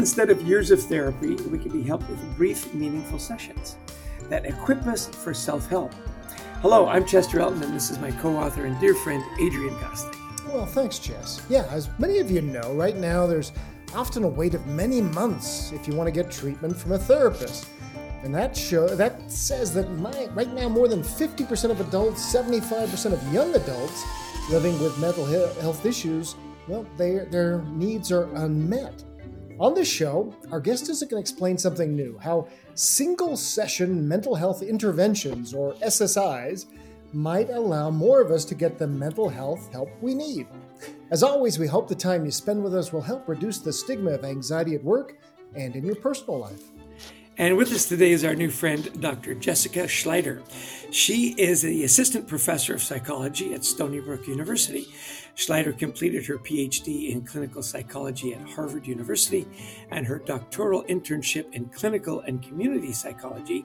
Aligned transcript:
instead 0.00 0.30
of 0.30 0.40
years 0.40 0.70
of 0.70 0.82
therapy, 0.82 1.34
we 1.50 1.58
can 1.58 1.70
be 1.70 1.82
helped 1.82 2.08
with 2.08 2.18
brief, 2.34 2.72
meaningful 2.72 3.18
sessions 3.18 3.76
that 4.30 4.46
equip 4.46 4.86
us 4.86 5.06
for 5.06 5.34
self 5.34 5.68
help. 5.68 5.92
Hello, 6.62 6.88
I'm 6.88 7.04
Chester 7.04 7.38
Elton, 7.38 7.62
and 7.62 7.74
this 7.74 7.90
is 7.90 7.98
my 7.98 8.10
co 8.12 8.34
author 8.34 8.64
and 8.64 8.80
dear 8.80 8.94
friend, 8.94 9.22
Adrian 9.38 9.74
Gostick. 9.74 10.16
Well, 10.54 10.64
thanks, 10.64 10.98
Chess. 10.98 11.44
Yeah, 11.50 11.66
as 11.70 11.90
many 11.98 12.18
of 12.18 12.30
you 12.30 12.40
know, 12.40 12.72
right 12.72 12.96
now 12.96 13.26
there's 13.26 13.52
often 13.94 14.24
a 14.24 14.28
wait 14.28 14.54
of 14.54 14.66
many 14.66 15.02
months 15.02 15.70
if 15.72 15.86
you 15.86 15.94
want 15.94 16.06
to 16.06 16.12
get 16.12 16.30
treatment 16.30 16.74
from 16.78 16.92
a 16.92 16.98
therapist. 16.98 17.68
And 18.22 18.34
that 18.34 18.56
show 18.56 18.88
that 18.88 19.30
says 19.30 19.74
that 19.74 19.90
my, 19.98 20.28
right 20.28 20.50
now 20.54 20.70
more 20.70 20.88
than 20.88 21.02
50% 21.02 21.70
of 21.70 21.78
adults, 21.78 22.34
75% 22.34 23.12
of 23.12 23.34
young 23.34 23.54
adults 23.54 24.02
living 24.48 24.80
with 24.80 24.98
mental 24.98 25.26
health 25.26 25.84
issues, 25.84 26.36
well, 26.68 26.86
they, 26.96 27.18
their 27.30 27.60
needs 27.64 28.10
are 28.10 28.34
unmet. 28.36 29.04
On 29.60 29.74
this 29.74 29.92
show, 29.92 30.34
our 30.50 30.58
guest 30.58 30.88
is 30.88 31.02
going 31.02 31.10
to 31.10 31.18
explain 31.18 31.58
something 31.58 31.94
new 31.94 32.16
how 32.16 32.48
single 32.74 33.36
session 33.36 34.08
mental 34.08 34.34
health 34.34 34.62
interventions, 34.62 35.52
or 35.52 35.74
SSIs, 35.74 36.64
might 37.12 37.50
allow 37.50 37.90
more 37.90 38.22
of 38.22 38.30
us 38.30 38.46
to 38.46 38.54
get 38.54 38.78
the 38.78 38.86
mental 38.86 39.28
health 39.28 39.70
help 39.70 39.90
we 40.00 40.14
need. 40.14 40.46
As 41.10 41.22
always, 41.22 41.58
we 41.58 41.66
hope 41.66 41.88
the 41.88 41.94
time 41.94 42.24
you 42.24 42.30
spend 42.30 42.64
with 42.64 42.74
us 42.74 42.90
will 42.90 43.02
help 43.02 43.28
reduce 43.28 43.58
the 43.58 43.70
stigma 43.70 44.12
of 44.12 44.24
anxiety 44.24 44.76
at 44.76 44.82
work 44.82 45.18
and 45.54 45.76
in 45.76 45.84
your 45.84 45.96
personal 45.96 46.38
life. 46.38 46.70
And 47.40 47.56
with 47.56 47.72
us 47.72 47.86
today 47.86 48.10
is 48.10 48.22
our 48.22 48.34
new 48.34 48.50
friend, 48.50 49.00
Dr. 49.00 49.34
Jessica 49.34 49.84
Schleider. 49.84 50.42
She 50.92 51.32
is 51.38 51.62
the 51.62 51.84
assistant 51.84 52.28
professor 52.28 52.74
of 52.74 52.82
psychology 52.82 53.54
at 53.54 53.64
Stony 53.64 53.98
Brook 53.98 54.28
University. 54.28 54.88
Schleider 55.36 55.72
completed 55.72 56.26
her 56.26 56.36
PhD 56.36 57.10
in 57.10 57.24
clinical 57.24 57.62
psychology 57.62 58.34
at 58.34 58.46
Harvard 58.46 58.86
University 58.86 59.48
and 59.90 60.06
her 60.06 60.18
doctoral 60.18 60.82
internship 60.82 61.50
in 61.54 61.70
clinical 61.70 62.20
and 62.20 62.42
community 62.42 62.92
psychology 62.92 63.64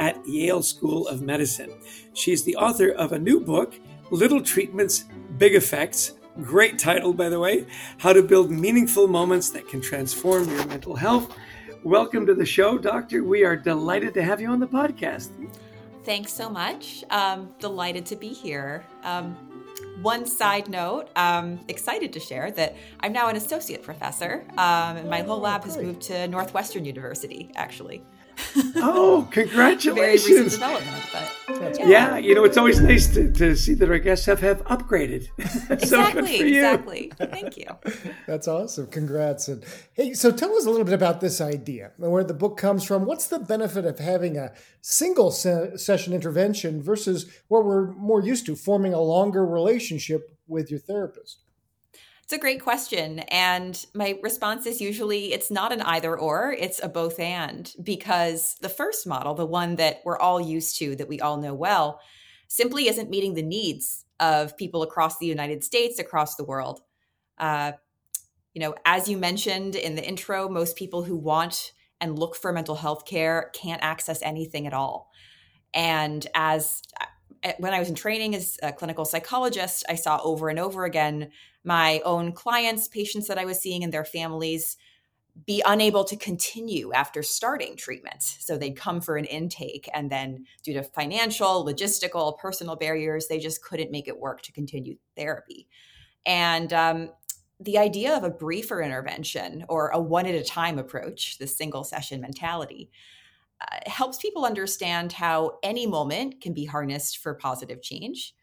at 0.00 0.18
Yale 0.26 0.64
School 0.64 1.06
of 1.06 1.22
Medicine. 1.22 1.70
She 2.14 2.32
is 2.32 2.42
the 2.42 2.56
author 2.56 2.90
of 2.90 3.12
a 3.12 3.20
new 3.20 3.38
book, 3.38 3.78
Little 4.10 4.42
Treatments, 4.42 5.04
Big 5.38 5.54
Effects. 5.54 6.14
Great 6.42 6.76
title, 6.76 7.12
by 7.12 7.28
the 7.28 7.38
way 7.38 7.66
How 7.98 8.12
to 8.14 8.22
Build 8.22 8.50
Meaningful 8.50 9.06
Moments 9.06 9.50
That 9.50 9.68
Can 9.68 9.80
Transform 9.80 10.48
Your 10.48 10.66
Mental 10.66 10.96
Health. 10.96 11.32
Welcome 11.84 12.26
to 12.26 12.34
the 12.34 12.46
show, 12.46 12.78
Doctor. 12.78 13.24
We 13.24 13.42
are 13.42 13.56
delighted 13.56 14.14
to 14.14 14.22
have 14.22 14.40
you 14.40 14.46
on 14.46 14.60
the 14.60 14.68
podcast. 14.68 15.30
Thanks 16.04 16.32
so 16.32 16.48
much. 16.48 17.02
Um, 17.10 17.52
delighted 17.58 18.06
to 18.06 18.14
be 18.14 18.28
here. 18.28 18.84
Um, 19.02 19.34
one 20.00 20.24
side 20.24 20.68
note, 20.68 21.08
um, 21.16 21.58
excited 21.66 22.12
to 22.12 22.20
share 22.20 22.52
that 22.52 22.76
I'm 23.00 23.12
now 23.12 23.26
an 23.28 23.34
associate 23.34 23.82
professor, 23.82 24.44
um, 24.52 24.96
and 24.96 25.10
my 25.10 25.22
whole 25.22 25.40
lab 25.40 25.64
has 25.64 25.76
moved 25.76 26.02
to 26.02 26.28
Northwestern 26.28 26.84
University, 26.84 27.50
actually. 27.56 28.04
oh, 28.76 29.28
congratulations! 29.30 30.26
Very 30.26 30.42
recent 30.42 30.50
development, 30.50 31.04
but 31.12 31.78
yeah. 31.78 31.86
yeah. 31.86 32.16
you 32.18 32.34
know, 32.34 32.44
it's 32.44 32.56
always 32.56 32.80
nice 32.80 33.12
to, 33.14 33.30
to 33.32 33.56
see 33.56 33.74
that 33.74 33.90
our 33.90 33.98
guests 33.98 34.26
have, 34.26 34.40
have 34.40 34.64
upgraded. 34.64 35.28
exactly, 35.70 36.40
exactly. 36.40 37.12
Thank 37.16 37.56
you. 37.56 37.66
That's 38.26 38.48
awesome. 38.48 38.86
Congrats. 38.88 39.48
And 39.48 39.64
hey, 39.94 40.14
so 40.14 40.30
tell 40.30 40.54
us 40.56 40.66
a 40.66 40.70
little 40.70 40.84
bit 40.84 40.94
about 40.94 41.20
this 41.20 41.40
idea 41.40 41.92
and 41.98 42.12
where 42.12 42.24
the 42.24 42.34
book 42.34 42.56
comes 42.56 42.84
from. 42.84 43.04
What's 43.04 43.28
the 43.28 43.38
benefit 43.38 43.84
of 43.84 43.98
having 43.98 44.36
a 44.36 44.52
single 44.80 45.30
se- 45.30 45.76
session 45.76 46.12
intervention 46.12 46.82
versus 46.82 47.30
what 47.48 47.64
we're 47.64 47.92
more 47.92 48.22
used 48.22 48.46
to, 48.46 48.56
forming 48.56 48.94
a 48.94 49.00
longer 49.00 49.44
relationship 49.44 50.36
with 50.46 50.70
your 50.70 50.80
therapist? 50.80 51.41
It's 52.22 52.32
a 52.32 52.38
great 52.38 52.62
question. 52.62 53.20
And 53.30 53.84
my 53.94 54.18
response 54.22 54.66
is 54.66 54.80
usually 54.80 55.32
it's 55.32 55.50
not 55.50 55.72
an 55.72 55.82
either 55.82 56.16
or, 56.16 56.52
it's 56.52 56.82
a 56.82 56.88
both 56.88 57.18
and. 57.18 57.70
Because 57.82 58.56
the 58.60 58.68
first 58.68 59.06
model, 59.06 59.34
the 59.34 59.46
one 59.46 59.76
that 59.76 60.00
we're 60.04 60.18
all 60.18 60.40
used 60.40 60.78
to, 60.78 60.96
that 60.96 61.08
we 61.08 61.20
all 61.20 61.36
know 61.36 61.54
well, 61.54 62.00
simply 62.48 62.88
isn't 62.88 63.10
meeting 63.10 63.34
the 63.34 63.42
needs 63.42 64.04
of 64.20 64.56
people 64.56 64.82
across 64.82 65.18
the 65.18 65.26
United 65.26 65.64
States, 65.64 65.98
across 65.98 66.36
the 66.36 66.44
world. 66.44 66.80
Uh, 67.38 67.72
you 68.54 68.60
know, 68.60 68.74
as 68.84 69.08
you 69.08 69.16
mentioned 69.16 69.74
in 69.74 69.96
the 69.96 70.06
intro, 70.06 70.48
most 70.48 70.76
people 70.76 71.02
who 71.02 71.16
want 71.16 71.72
and 72.00 72.18
look 72.18 72.36
for 72.36 72.52
mental 72.52 72.76
health 72.76 73.04
care 73.04 73.50
can't 73.54 73.82
access 73.82 74.20
anything 74.22 74.66
at 74.66 74.74
all. 74.74 75.10
And 75.74 76.26
as 76.34 76.82
uh, 77.00 77.52
when 77.58 77.72
I 77.72 77.78
was 77.78 77.88
in 77.88 77.94
training 77.94 78.34
as 78.34 78.58
a 78.62 78.72
clinical 78.72 79.04
psychologist, 79.04 79.84
I 79.88 79.94
saw 79.94 80.20
over 80.22 80.48
and 80.48 80.58
over 80.58 80.84
again 80.84 81.30
my 81.64 82.00
own 82.04 82.32
clients, 82.32 82.88
patients 82.88 83.28
that 83.28 83.38
I 83.38 83.44
was 83.44 83.60
seeing 83.60 83.84
and 83.84 83.92
their 83.92 84.04
families 84.04 84.76
be 85.46 85.62
unable 85.64 86.04
to 86.04 86.16
continue 86.16 86.92
after 86.92 87.22
starting 87.22 87.74
treatment. 87.74 88.22
So 88.22 88.58
they'd 88.58 88.76
come 88.76 89.00
for 89.00 89.16
an 89.16 89.24
intake, 89.24 89.88
and 89.94 90.10
then 90.10 90.44
due 90.62 90.74
to 90.74 90.82
financial, 90.82 91.64
logistical, 91.64 92.36
personal 92.38 92.76
barriers, 92.76 93.28
they 93.28 93.38
just 93.38 93.64
couldn't 93.64 93.90
make 93.90 94.08
it 94.08 94.20
work 94.20 94.42
to 94.42 94.52
continue 94.52 94.96
therapy. 95.16 95.68
And 96.26 96.72
um, 96.72 97.10
the 97.60 97.78
idea 97.78 98.14
of 98.14 98.24
a 98.24 98.30
briefer 98.30 98.82
intervention 98.82 99.64
or 99.68 99.88
a 99.88 100.00
one 100.00 100.26
at 100.26 100.34
a 100.34 100.44
time 100.44 100.78
approach, 100.78 101.38
the 101.38 101.46
single 101.46 101.84
session 101.84 102.20
mentality, 102.20 102.90
uh, 103.60 103.78
helps 103.86 104.18
people 104.18 104.44
understand 104.44 105.12
how 105.12 105.58
any 105.62 105.86
moment 105.86 106.40
can 106.40 106.52
be 106.52 106.66
harnessed 106.66 107.18
for 107.18 107.34
positive 107.34 107.80
change. 107.80 108.34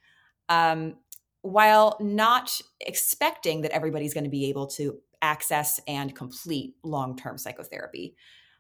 Um, 0.48 0.96
while 1.42 1.98
not 2.00 2.62
expecting 2.82 3.62
that 3.62 3.72
everybody's 3.72 4.14
going 4.14 4.24
to 4.26 4.30
be 4.30 4.50
able 4.50 4.68
to 4.68 5.00
access 5.22 5.80
and 5.88 6.16
complete 6.16 6.76
long 6.84 7.16
term 7.16 7.38
psychotherapy. 7.38 8.16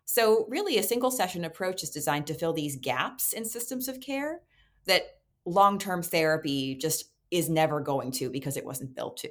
So, 0.05 0.45
really, 0.49 0.77
a 0.77 0.83
single 0.83 1.11
session 1.11 1.45
approach 1.45 1.83
is 1.83 1.89
designed 1.89 2.27
to 2.27 2.33
fill 2.33 2.53
these 2.53 2.77
gaps 2.77 3.33
in 3.33 3.45
systems 3.45 3.87
of 3.87 3.99
care 3.99 4.41
that 4.85 5.03
long 5.45 5.77
term 5.77 6.01
therapy 6.01 6.75
just 6.75 7.05
is 7.31 7.49
never 7.49 7.79
going 7.79 8.11
to 8.13 8.29
because 8.29 8.57
it 8.57 8.65
wasn't 8.65 8.95
built 8.95 9.17
to. 9.17 9.29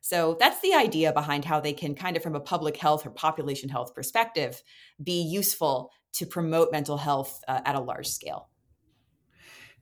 So, 0.00 0.36
that's 0.38 0.60
the 0.60 0.74
idea 0.74 1.12
behind 1.12 1.44
how 1.44 1.60
they 1.60 1.72
can, 1.72 1.94
kind 1.94 2.16
of 2.16 2.22
from 2.22 2.36
a 2.36 2.40
public 2.40 2.76
health 2.76 3.04
or 3.06 3.10
population 3.10 3.68
health 3.68 3.94
perspective, 3.94 4.62
be 5.02 5.22
useful 5.22 5.90
to 6.12 6.26
promote 6.26 6.70
mental 6.70 6.96
health 6.96 7.40
uh, 7.48 7.60
at 7.64 7.74
a 7.74 7.80
large 7.80 8.06
scale. 8.06 8.48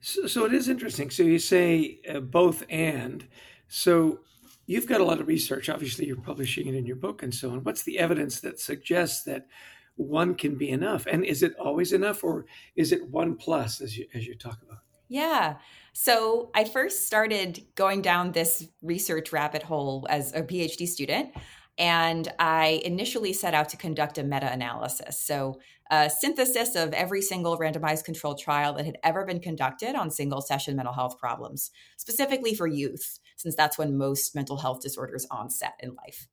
So, 0.03 0.27
so 0.27 0.45
it 0.45 0.53
is 0.53 0.67
interesting. 0.67 1.09
So 1.09 1.23
you 1.23 1.39
say 1.39 2.01
uh, 2.13 2.19
both 2.19 2.63
and. 2.69 3.25
So 3.69 4.19
you've 4.65 4.85
got 4.85 4.99
a 4.99 5.03
lot 5.03 5.21
of 5.21 5.27
research. 5.27 5.69
Obviously, 5.69 6.05
you're 6.05 6.17
publishing 6.17 6.67
it 6.67 6.75
in 6.75 6.85
your 6.85 6.97
book 6.97 7.23
and 7.23 7.33
so 7.33 7.51
on. 7.51 7.63
What's 7.63 7.83
the 7.83 7.97
evidence 7.99 8.41
that 8.41 8.59
suggests 8.59 9.23
that 9.23 9.47
one 9.95 10.35
can 10.35 10.55
be 10.55 10.69
enough? 10.71 11.05
And 11.05 11.23
is 11.23 11.41
it 11.41 11.55
always 11.57 11.93
enough, 11.93 12.21
or 12.21 12.45
is 12.75 12.91
it 12.91 13.09
one 13.11 13.35
plus, 13.37 13.79
as 13.79 13.97
you 13.97 14.05
as 14.13 14.27
you 14.27 14.35
talk 14.35 14.61
about? 14.61 14.79
Yeah. 15.07 15.55
So 15.93 16.51
I 16.53 16.65
first 16.65 17.07
started 17.07 17.63
going 17.75 18.01
down 18.01 18.33
this 18.33 18.67
research 18.81 19.31
rabbit 19.31 19.63
hole 19.63 20.05
as 20.09 20.33
a 20.33 20.41
PhD 20.41 20.85
student. 20.85 21.29
And 21.77 22.31
I 22.37 22.81
initially 22.85 23.33
set 23.33 23.53
out 23.53 23.69
to 23.69 23.77
conduct 23.77 24.17
a 24.17 24.23
meta 24.23 24.51
analysis. 24.51 25.19
So, 25.19 25.59
a 25.89 26.09
synthesis 26.09 26.75
of 26.75 26.93
every 26.93 27.21
single 27.21 27.57
randomized 27.57 28.05
controlled 28.05 28.39
trial 28.39 28.73
that 28.73 28.85
had 28.85 28.97
ever 29.03 29.25
been 29.25 29.39
conducted 29.39 29.95
on 29.95 30.09
single 30.09 30.41
session 30.41 30.75
mental 30.75 30.93
health 30.93 31.17
problems, 31.19 31.71
specifically 31.97 32.53
for 32.53 32.67
youth, 32.67 33.19
since 33.35 33.55
that's 33.55 33.77
when 33.77 33.97
most 33.97 34.35
mental 34.35 34.57
health 34.57 34.81
disorders 34.81 35.27
onset 35.29 35.73
in 35.79 35.95
life. 35.95 36.27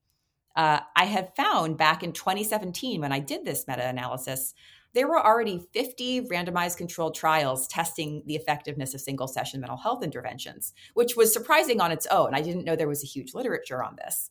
Uh, 0.57 0.81
I 0.97 1.05
had 1.05 1.35
found 1.37 1.79
back 1.79 2.03
in 2.03 2.13
2017, 2.13 3.01
when 3.01 3.13
I 3.13 3.19
did 3.19 3.45
this 3.45 3.67
meta 3.69 3.87
analysis, 3.87 4.55
there 4.93 5.09
were 5.09 5.25
already 5.25 5.69
50 5.73 6.23
randomized 6.23 6.77
controlled 6.77 7.15
trials 7.15 7.69
testing 7.69 8.23
the 8.27 8.35
effectiveness 8.35 8.93
of 8.93 9.01
single 9.01 9.29
session 9.29 9.61
mental 9.61 9.77
health 9.77 10.03
interventions, 10.03 10.73
which 10.95 11.17
was 11.17 11.33
surprising 11.33 11.81
on 11.81 11.93
its 11.93 12.07
own. 12.07 12.35
I 12.35 12.43
didn't 12.43 12.65
know 12.65 12.75
there 12.75 12.89
was 12.89 13.05
a 13.05 13.07
huge 13.07 13.33
literature 13.35 13.85
on 13.85 13.97
this. 13.97 14.31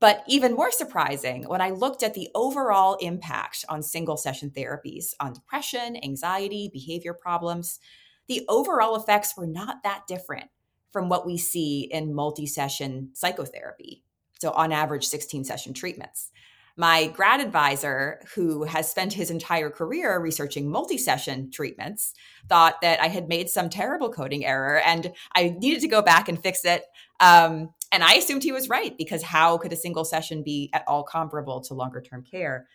But 0.00 0.24
even 0.26 0.54
more 0.54 0.72
surprising, 0.72 1.44
when 1.44 1.60
I 1.60 1.70
looked 1.70 2.02
at 2.02 2.14
the 2.14 2.30
overall 2.34 2.96
impact 3.00 3.66
on 3.68 3.82
single 3.82 4.16
session 4.16 4.50
therapies 4.50 5.12
on 5.20 5.34
depression, 5.34 6.02
anxiety, 6.02 6.70
behavior 6.72 7.12
problems, 7.12 7.78
the 8.26 8.44
overall 8.48 8.96
effects 8.96 9.36
were 9.36 9.46
not 9.46 9.82
that 9.82 10.06
different 10.08 10.48
from 10.90 11.08
what 11.08 11.26
we 11.26 11.36
see 11.36 11.82
in 11.92 12.14
multi 12.14 12.46
session 12.46 13.10
psychotherapy. 13.12 14.02
So, 14.40 14.52
on 14.52 14.72
average, 14.72 15.06
16 15.06 15.44
session 15.44 15.74
treatments. 15.74 16.30
My 16.76 17.08
grad 17.08 17.40
advisor, 17.40 18.22
who 18.34 18.64
has 18.64 18.90
spent 18.90 19.12
his 19.12 19.30
entire 19.30 19.68
career 19.68 20.18
researching 20.18 20.70
multi 20.70 20.96
session 20.96 21.50
treatments, 21.50 22.14
thought 22.48 22.80
that 22.80 23.02
I 23.02 23.08
had 23.08 23.28
made 23.28 23.50
some 23.50 23.68
terrible 23.68 24.10
coding 24.10 24.46
error 24.46 24.80
and 24.80 25.12
I 25.34 25.56
needed 25.58 25.80
to 25.80 25.88
go 25.88 26.00
back 26.00 26.30
and 26.30 26.42
fix 26.42 26.64
it. 26.64 26.84
Um, 27.20 27.74
and 27.92 28.04
I 28.04 28.14
assumed 28.14 28.42
he 28.42 28.52
was 28.52 28.68
right 28.68 28.96
because 28.96 29.22
how 29.22 29.58
could 29.58 29.72
a 29.72 29.76
single 29.76 30.04
session 30.04 30.42
be 30.42 30.70
at 30.72 30.84
all 30.86 31.02
comparable 31.02 31.60
to 31.62 31.74
longer 31.74 32.00
term 32.00 32.22
care? 32.22 32.68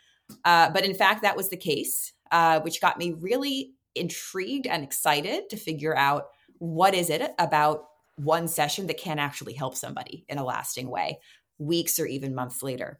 Uh, 0.44 0.70
but 0.70 0.84
in 0.84 0.94
fact, 0.94 1.22
that 1.22 1.38
was 1.38 1.50
the 1.50 1.58
case, 1.58 2.14
uh, 2.32 2.60
which 2.62 2.82
got 2.82 2.98
me 2.98 3.14
really 3.14 3.74
intrigued 3.96 4.68
and 4.68 4.84
excited 4.84 5.50
to 5.50 5.58
figure 5.58 5.96
out 5.96 6.28
what 6.58 6.94
is 6.94 7.10
it 7.10 7.34
about 7.40 7.86
one 8.18 8.48
session 8.48 8.88
that 8.88 8.98
can 8.98 9.20
actually 9.20 9.54
help 9.54 9.76
somebody 9.76 10.26
in 10.30 10.38
a 10.38 10.44
lasting 10.44 10.90
way, 10.90 11.20
weeks 11.58 12.00
or 12.00 12.06
even 12.06 12.36
months 12.36 12.64
later. 12.64 13.00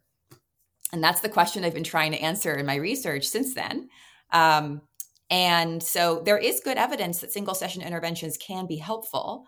And 0.92 1.02
that's 1.02 1.20
the 1.20 1.28
question 1.28 1.64
I've 1.64 1.74
been 1.74 1.84
trying 1.84 2.12
to 2.12 2.20
answer 2.20 2.54
in 2.54 2.66
my 2.66 2.76
research 2.76 3.24
since 3.24 3.54
then. 3.54 3.88
Um, 4.32 4.82
and 5.30 5.82
so 5.82 6.22
there 6.24 6.38
is 6.38 6.60
good 6.60 6.76
evidence 6.76 7.18
that 7.18 7.32
single 7.32 7.54
session 7.54 7.82
interventions 7.82 8.36
can 8.36 8.66
be 8.66 8.76
helpful. 8.76 9.46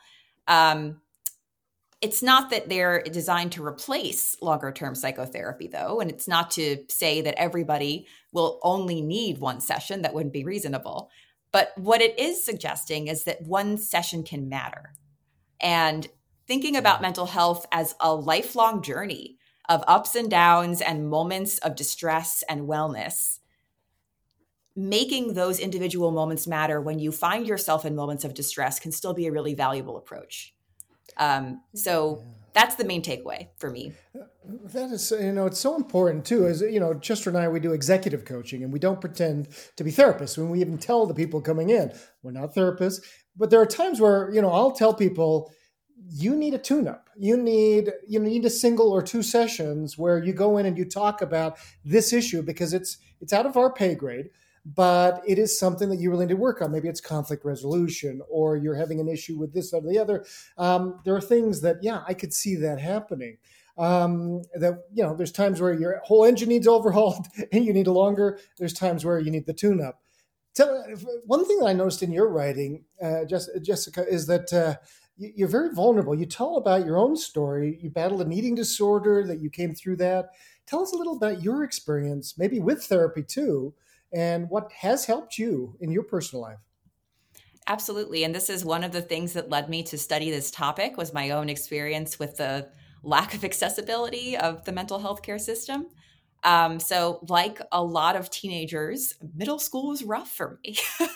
Um, 0.49 1.01
it's 2.01 2.23
not 2.23 2.51
that 2.51 2.69
they're 2.69 3.03
designed 3.03 3.53
to 3.53 3.67
replace 3.67 4.41
longer 4.41 4.71
term 4.71 4.95
psychotherapy, 4.95 5.67
though. 5.67 6.01
And 6.01 6.11
it's 6.11 6.29
not 6.29 6.53
to 6.53 6.85
say 6.89 7.21
that 7.23 7.41
everybody 7.41 8.07
will 8.33 8.61
only 8.63 9.01
need 9.01 9.39
one 9.39 9.61
session. 9.61 10.03
That 10.03 10.15
wouldn't 10.15 10.33
be 10.33 10.45
reasonable. 10.45 11.11
But 11.51 11.73
what 11.77 12.01
it 12.01 12.19
is 12.19 12.45
suggesting 12.45 13.09
is 13.09 13.25
that 13.25 13.43
one 13.43 13.79
session 13.79 14.23
can 14.23 14.49
matter. 14.49 14.93
And 15.61 16.07
thinking 16.47 16.77
about 16.77 17.03
mental 17.03 17.27
health 17.27 17.67
as 17.73 17.95
a 18.01 18.15
lifelong 18.15 18.83
journey 18.83 19.39
of 19.69 19.83
ups 19.87 20.15
and 20.15 20.31
downs 20.31 20.81
and 20.81 21.11
moments 21.11 21.59
of 21.59 21.75
distress 21.75 22.45
and 22.49 22.69
wellness, 22.69 23.39
making 24.77 25.35
those 25.35 25.59
individual 25.59 26.13
moments 26.13 26.47
matter 26.47 26.81
when 26.81 26.99
you 26.99 27.11
find 27.11 27.47
yourself 27.47 27.85
in 27.85 27.97
moments 27.97 28.25
of 28.25 28.35
distress 28.35 28.79
can 28.79 28.93
still 28.93 29.13
be 29.13 29.27
a 29.27 29.33
really 29.33 29.55
valuable 29.55 29.97
approach. 29.97 30.55
Um, 31.17 31.63
so 31.75 32.19
yeah. 32.21 32.33
that's 32.53 32.75
the 32.77 32.85
main 32.85 33.03
takeaway 33.03 33.49
for 33.59 33.71
me. 33.71 33.93
That 34.73 34.91
is, 34.91 35.11
you 35.11 35.33
know, 35.33 35.47
it's 35.47 35.61
so 35.61 35.77
important 35.77 36.25
too. 36.25 36.47
As 36.47 36.63
you 36.63 36.81
know, 36.81 36.95
Chester 36.95 37.31
and 37.31 37.39
I, 37.39 37.49
we 37.49 37.61
do 37.61 37.73
executive 37.73 38.25
coaching, 38.25 38.63
and 38.63 38.73
we 38.73 38.79
don't 38.79 39.01
pretend 39.01 39.49
to 39.77 39.85
be 39.85 39.91
therapists. 39.91 40.39
When 40.39 40.49
we 40.49 40.61
even 40.61 40.79
tell 40.79 41.07
the 41.07 41.15
people 41.15 41.41
coming 41.41 41.71
in, 41.71 41.93
we're 42.23 42.33
not 42.33 42.55
therapists. 42.55 43.03
But 43.37 43.51
there 43.51 43.61
are 43.61 43.67
times 43.67 44.01
where 44.01 44.31
you 44.33 44.41
know 44.41 44.51
I'll 44.51 44.73
tell 44.73 44.95
people, 44.95 45.53
you 46.11 46.35
need 46.35 46.55
a 46.55 46.59
tune-up. 46.59 47.09
You 47.17 47.37
need 47.37 47.93
you 48.07 48.21
need 48.21 48.45
a 48.45 48.51
single 48.51 48.91
or 48.91 49.03
two 49.03 49.23
sessions 49.23 49.99
where 49.99 50.23
you 50.23 50.33
go 50.33 50.57
in 50.59 50.67
and 50.67 50.79
you 50.79 50.85
talk 50.85 51.21
about 51.21 51.59
this 51.85 52.13
issue 52.13 52.43
because 52.43 52.73
it's 52.73 52.99
it's 53.21 53.33
out 53.33 53.47
of 53.47 53.57
our 53.57 53.73
pay 53.73 53.95
grade 53.95 54.31
but 54.65 55.23
it 55.27 55.39
is 55.39 55.59
something 55.59 55.89
that 55.89 56.01
you 56.01 56.11
really 56.11 56.27
need 56.27 56.35
to 56.35 56.37
work 56.37 56.63
on. 56.63 56.73
Maybe 56.73 56.89
it's 56.89 57.01
conflict 57.01 57.45
resolution, 57.45 58.21
or 58.29 58.57
you're 58.57 58.75
having 58.75 59.01
an 59.01 59.09
issue 59.09 59.39
with 59.39 59.53
this 59.53 59.73
or 59.73 59.81
the 59.81 59.99
other. 59.99 60.25
Um, 60.57 61.01
there 61.05 61.15
are 61.15 61.21
things 61.21 61.61
that, 61.63 61.77
yeah, 61.83 62.03
I 62.07 62.15
could 62.15 62.33
see 62.33 62.55
that 62.57 62.81
happening. 62.81 63.39
Um, 63.77 64.43
that 64.55 64.87
you 64.93 65.05
know, 65.05 65.15
there's 65.15 65.31
times 65.31 65.61
where 65.61 65.73
your 65.73 66.01
whole 66.05 66.25
engine 66.25 66.49
needs 66.49 66.67
overhauled 66.67 67.27
and 67.53 67.65
you 67.65 67.73
need 67.73 67.87
a 67.87 67.93
longer. 67.93 68.39
There's 68.59 68.73
times 68.73 69.05
where 69.05 69.21
you 69.21 69.31
need 69.31 69.47
the 69.47 69.55
tune-up. 69.55 70.01
Tell, 70.55 70.85
one 71.25 71.47
thing 71.47 71.61
that 71.61 71.67
I 71.67 71.73
noticed 71.73 72.03
in 72.03 72.11
your 72.11 72.29
writing, 72.29 72.85
uh, 73.01 73.25
Jessica, 73.25 74.05
is 74.09 74.27
that 74.27 74.53
uh, 74.53 74.75
you're 75.19 75.49
very 75.49 75.75
vulnerable. 75.75 76.15
You 76.15 76.27
tell 76.27 76.57
about 76.57 76.87
your 76.87 76.97
own 76.97 77.17
story. 77.17 77.79
You 77.81 77.91
battled 77.91 78.23
an 78.23 78.33
eating 78.33 78.55
disorder, 78.55 79.25
that 79.27 79.41
you 79.41 79.51
came 79.51 79.75
through 79.75 79.97
that. 79.97 80.31
Tell 80.67 80.83
us 80.83 80.93
a 80.93 80.97
little 80.97 81.17
about 81.17 81.43
your 81.43 81.65
experience, 81.65 82.37
maybe 82.39 82.61
with 82.61 82.85
therapy 82.85 83.23
too, 83.23 83.75
and 84.13 84.49
what 84.49 84.71
has 84.73 85.05
helped 85.05 85.39
you 85.39 85.77
in 85.81 85.93
your 85.93 86.03
personal 86.03 86.43
life. 86.43 86.59
Absolutely. 87.67 88.25
And 88.25 88.35
this 88.35 88.49
is 88.49 88.65
one 88.65 88.83
of 88.83 88.93
the 88.93 89.03
things 89.03 89.35
that 89.35 89.51
led 89.51 89.69
me 89.69 89.83
to 89.85 89.99
study 89.99 90.31
this 90.31 90.51
topic 90.51 90.97
was 90.97 91.13
my 91.13 91.31
own 91.31 91.51
experience 91.51 92.19
with 92.19 92.37
the 92.37 92.71
lack 93.03 93.35
of 93.35 93.45
accessibility 93.45 94.37
of 94.37 94.65
the 94.65 94.73
mental 94.73 94.99
health 94.99 95.23
care 95.23 95.39
system. 95.39 95.87
Um, 96.45 96.79
so, 96.79 97.19
like 97.29 97.61
a 97.73 97.83
lot 97.83 98.15
of 98.17 98.31
teenagers, 98.31 99.13
middle 99.35 99.59
school 99.59 99.89
was 99.89 100.05
rough 100.05 100.31
for 100.31 100.61
me. 100.65 100.79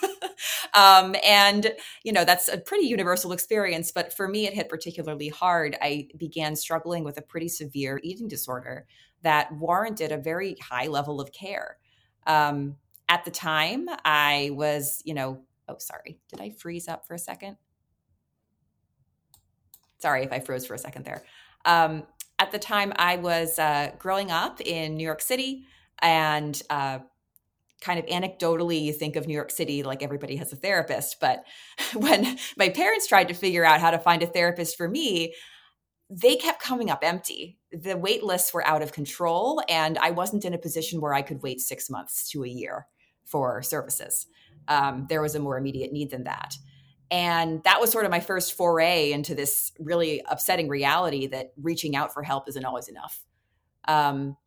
um, 0.73 1.15
and, 1.25 1.73
you 2.03 2.11
know, 2.11 2.25
that's 2.25 2.49
a 2.49 2.57
pretty 2.57 2.87
universal 2.87 3.31
experience. 3.31 3.91
But 3.91 4.13
for 4.13 4.27
me, 4.27 4.47
it 4.47 4.53
hit 4.53 4.67
particularly 4.67 5.29
hard. 5.29 5.77
I 5.81 6.09
began 6.17 6.55
struggling 6.55 7.03
with 7.03 7.17
a 7.17 7.21
pretty 7.21 7.47
severe 7.47 8.01
eating 8.03 8.27
disorder 8.27 8.85
that 9.21 9.51
warranted 9.53 10.11
a 10.11 10.17
very 10.17 10.57
high 10.61 10.87
level 10.87 11.21
of 11.21 11.31
care. 11.31 11.77
Um, 12.27 12.75
at 13.13 13.25
the 13.25 13.31
time, 13.31 13.87
I 14.03 14.49
was, 14.53 15.03
you 15.05 15.13
know, 15.13 15.43
oh, 15.69 15.75
sorry, 15.77 16.17
did 16.29 16.41
I 16.41 16.49
freeze 16.49 16.87
up 16.87 17.05
for 17.05 17.13
a 17.13 17.19
second? 17.19 17.57
Sorry 19.99 20.23
if 20.23 20.33
I 20.33 20.39
froze 20.39 20.65
for 20.65 20.73
a 20.73 20.79
second 20.79 21.05
there. 21.05 21.23
Um, 21.63 22.07
at 22.39 22.51
the 22.51 22.57
time, 22.57 22.91
I 22.95 23.17
was 23.17 23.59
uh, 23.59 23.91
growing 23.99 24.31
up 24.31 24.61
in 24.61 24.97
New 24.97 25.03
York 25.03 25.21
City 25.21 25.65
and 26.01 26.59
uh, 26.71 26.99
kind 27.81 27.99
of 27.99 28.07
anecdotally 28.07 28.81
you 28.81 28.93
think 28.93 29.15
of 29.15 29.27
New 29.27 29.35
York 29.35 29.51
City 29.51 29.83
like 29.83 30.01
everybody 30.01 30.35
has 30.37 30.51
a 30.51 30.55
therapist. 30.55 31.17
But 31.19 31.45
when 31.93 32.39
my 32.57 32.69
parents 32.69 33.05
tried 33.05 33.27
to 33.27 33.35
figure 33.35 33.63
out 33.63 33.79
how 33.79 33.91
to 33.91 33.99
find 33.99 34.23
a 34.23 34.27
therapist 34.27 34.75
for 34.75 34.89
me, 34.89 35.35
they 36.09 36.35
kept 36.35 36.63
coming 36.63 36.89
up 36.89 37.03
empty. 37.03 37.59
The 37.71 37.95
wait 37.95 38.23
lists 38.23 38.55
were 38.55 38.65
out 38.65 38.81
of 38.81 38.91
control, 38.91 39.61
and 39.69 39.99
I 39.99 40.09
wasn't 40.09 40.45
in 40.45 40.55
a 40.55 40.57
position 40.57 40.99
where 40.99 41.13
I 41.13 41.21
could 41.21 41.43
wait 41.43 41.61
six 41.61 41.91
months 41.91 42.27
to 42.31 42.43
a 42.43 42.47
year 42.47 42.87
for 43.25 43.61
services. 43.61 44.27
Um, 44.67 45.07
there 45.09 45.21
was 45.21 45.35
a 45.35 45.39
more 45.39 45.57
immediate 45.57 45.91
need 45.91 46.11
than 46.11 46.23
that. 46.23 46.55
And 47.11 47.63
that 47.63 47.79
was 47.79 47.91
sort 47.91 48.05
of 48.05 48.11
my 48.11 48.19
first 48.19 48.53
foray 48.53 49.11
into 49.11 49.35
this 49.35 49.71
really 49.79 50.23
upsetting 50.27 50.67
reality 50.67 51.27
that 51.27 51.53
reaching 51.61 51.95
out 51.95 52.13
for 52.13 52.23
help 52.23 52.49
isn't 52.49 52.65
always 52.65 52.87
enough. 52.87 53.23
Um, 53.87 54.37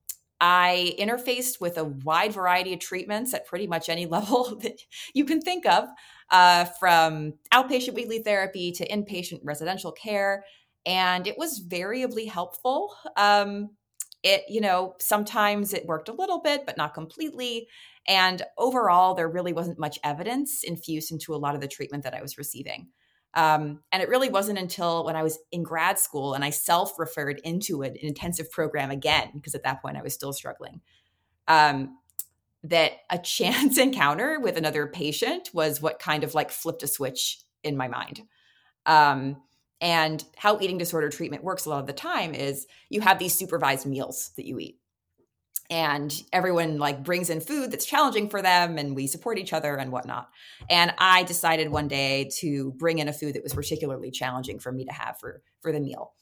I 0.40 0.94
interfaced 0.98 1.60
with 1.60 1.78
a 1.78 1.84
wide 1.84 2.32
variety 2.32 2.74
of 2.74 2.80
treatments 2.80 3.32
at 3.32 3.46
pretty 3.46 3.66
much 3.66 3.88
any 3.88 4.06
level 4.16 4.58
that 4.62 4.80
you 5.14 5.24
can 5.24 5.40
think 5.40 5.66
of, 5.66 5.88
uh, 6.30 6.64
from 6.78 7.34
outpatient 7.52 7.94
weekly 7.94 8.22
therapy 8.22 8.72
to 8.72 8.88
inpatient 8.88 9.40
residential 9.44 9.92
care. 9.92 10.44
And 10.84 11.26
it 11.26 11.38
was 11.38 11.58
variably 11.58 12.26
helpful. 12.26 12.94
Um, 13.16 13.70
it, 14.22 14.42
you 14.48 14.60
know, 14.60 14.94
sometimes 14.98 15.72
it 15.72 15.86
worked 15.86 16.08
a 16.08 16.12
little 16.12 16.40
bit, 16.40 16.66
but 16.66 16.76
not 16.76 16.94
completely. 16.94 17.68
And 18.08 18.42
overall, 18.56 19.14
there 19.14 19.28
really 19.28 19.52
wasn't 19.52 19.78
much 19.78 19.98
evidence 20.04 20.62
infused 20.62 21.10
into 21.10 21.34
a 21.34 21.36
lot 21.36 21.54
of 21.54 21.60
the 21.60 21.68
treatment 21.68 22.04
that 22.04 22.14
I 22.14 22.22
was 22.22 22.38
receiving. 22.38 22.88
Um, 23.34 23.80
and 23.92 24.02
it 24.02 24.08
really 24.08 24.30
wasn't 24.30 24.58
until 24.58 25.04
when 25.04 25.16
I 25.16 25.22
was 25.22 25.38
in 25.52 25.62
grad 25.62 25.98
school 25.98 26.34
and 26.34 26.42
I 26.42 26.50
self 26.50 26.98
referred 26.98 27.40
into 27.44 27.82
an 27.82 27.94
intensive 28.00 28.50
program 28.50 28.90
again, 28.90 29.30
because 29.34 29.54
at 29.54 29.64
that 29.64 29.82
point 29.82 29.96
I 29.96 30.02
was 30.02 30.14
still 30.14 30.32
struggling, 30.32 30.80
um, 31.48 31.98
that 32.64 32.92
a 33.10 33.18
chance 33.22 33.76
encounter 33.76 34.40
with 34.40 34.56
another 34.56 34.86
patient 34.86 35.50
was 35.52 35.82
what 35.82 35.98
kind 35.98 36.24
of 36.24 36.34
like 36.34 36.50
flipped 36.50 36.82
a 36.82 36.86
switch 36.86 37.40
in 37.62 37.76
my 37.76 37.88
mind. 37.88 38.22
Um, 38.86 39.42
and 39.80 40.24
how 40.36 40.58
eating 40.60 40.78
disorder 40.78 41.10
treatment 41.10 41.44
works 41.44 41.66
a 41.66 41.70
lot 41.70 41.80
of 41.80 41.86
the 41.86 41.92
time 41.92 42.34
is 42.34 42.66
you 42.88 43.02
have 43.02 43.18
these 43.18 43.34
supervised 43.34 43.84
meals 43.84 44.30
that 44.36 44.46
you 44.46 44.58
eat 44.58 44.78
and 45.70 46.22
everyone 46.32 46.78
like 46.78 47.02
brings 47.02 47.30
in 47.30 47.40
food 47.40 47.70
that's 47.70 47.84
challenging 47.84 48.28
for 48.28 48.42
them 48.42 48.78
and 48.78 48.94
we 48.94 49.06
support 49.06 49.38
each 49.38 49.52
other 49.52 49.76
and 49.76 49.90
whatnot 49.92 50.28
and 50.70 50.94
i 50.98 51.22
decided 51.24 51.70
one 51.70 51.88
day 51.88 52.30
to 52.38 52.72
bring 52.72 52.98
in 52.98 53.08
a 53.08 53.12
food 53.12 53.34
that 53.34 53.42
was 53.42 53.54
particularly 53.54 54.10
challenging 54.10 54.58
for 54.58 54.72
me 54.72 54.84
to 54.84 54.92
have 54.92 55.18
for 55.18 55.42
for 55.60 55.72
the 55.72 55.80
meal 55.80 56.12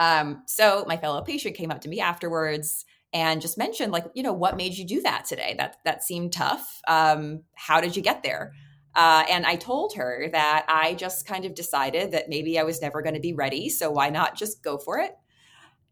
um, 0.00 0.42
so 0.46 0.84
my 0.88 0.96
fellow 0.96 1.22
patient 1.22 1.56
came 1.56 1.70
up 1.70 1.80
to 1.80 1.88
me 1.88 2.00
afterwards 2.00 2.84
and 3.12 3.40
just 3.40 3.56
mentioned 3.56 3.92
like 3.92 4.06
you 4.14 4.22
know 4.22 4.32
what 4.32 4.56
made 4.56 4.74
you 4.74 4.84
do 4.84 5.00
that 5.02 5.24
today 5.24 5.54
that 5.58 5.76
that 5.84 6.02
seemed 6.02 6.32
tough 6.32 6.80
um, 6.88 7.42
how 7.54 7.80
did 7.80 7.94
you 7.96 8.02
get 8.02 8.22
there 8.22 8.52
uh, 8.96 9.24
and 9.28 9.44
I 9.44 9.56
told 9.56 9.94
her 9.96 10.28
that 10.30 10.66
I 10.68 10.94
just 10.94 11.26
kind 11.26 11.44
of 11.44 11.54
decided 11.54 12.12
that 12.12 12.28
maybe 12.28 12.58
I 12.58 12.62
was 12.62 12.80
never 12.80 13.02
going 13.02 13.14
to 13.14 13.20
be 13.20 13.32
ready. 13.32 13.68
So 13.68 13.90
why 13.90 14.08
not 14.10 14.36
just 14.36 14.62
go 14.62 14.78
for 14.78 14.98
it? 14.98 15.16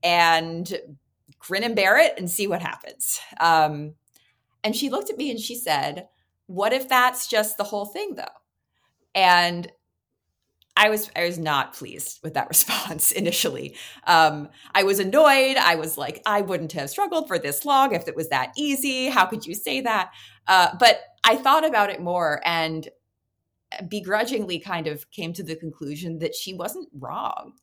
And 0.04 0.72
grin 1.38 1.64
and 1.64 1.76
bear 1.76 1.98
it 1.98 2.14
and 2.16 2.30
see 2.30 2.46
what 2.46 2.62
happens. 2.62 3.20
Um, 3.40 3.94
and 4.64 4.76
she 4.76 4.90
looked 4.90 5.10
at 5.10 5.18
me 5.18 5.30
and 5.30 5.40
she 5.40 5.54
said, 5.54 6.08
What 6.46 6.72
if 6.72 6.88
that's 6.88 7.28
just 7.28 7.56
the 7.56 7.64
whole 7.64 7.86
thing, 7.86 8.14
though? 8.14 8.24
And 9.14 9.70
I 10.76 10.88
was 10.88 11.10
I 11.14 11.24
was 11.24 11.38
not 11.38 11.74
pleased 11.74 12.20
with 12.22 12.34
that 12.34 12.48
response 12.48 13.12
initially. 13.12 13.76
Um, 14.06 14.48
I 14.74 14.84
was 14.84 14.98
annoyed. 14.98 15.56
I 15.56 15.74
was 15.74 15.98
like, 15.98 16.22
I 16.26 16.40
wouldn't 16.40 16.72
have 16.72 16.90
struggled 16.90 17.28
for 17.28 17.38
this 17.38 17.64
long 17.64 17.94
if 17.94 18.08
it 18.08 18.16
was 18.16 18.28
that 18.30 18.52
easy. 18.56 19.08
How 19.08 19.26
could 19.26 19.46
you 19.46 19.54
say 19.54 19.80
that? 19.82 20.10
Uh, 20.46 20.68
but 20.78 21.00
I 21.24 21.36
thought 21.36 21.64
about 21.66 21.90
it 21.90 22.00
more 22.00 22.40
and 22.44 22.88
begrudgingly 23.88 24.58
kind 24.58 24.86
of 24.86 25.10
came 25.10 25.32
to 25.32 25.42
the 25.42 25.56
conclusion 25.56 26.18
that 26.18 26.34
she 26.34 26.52
wasn't 26.52 26.88
wrong 26.92 27.54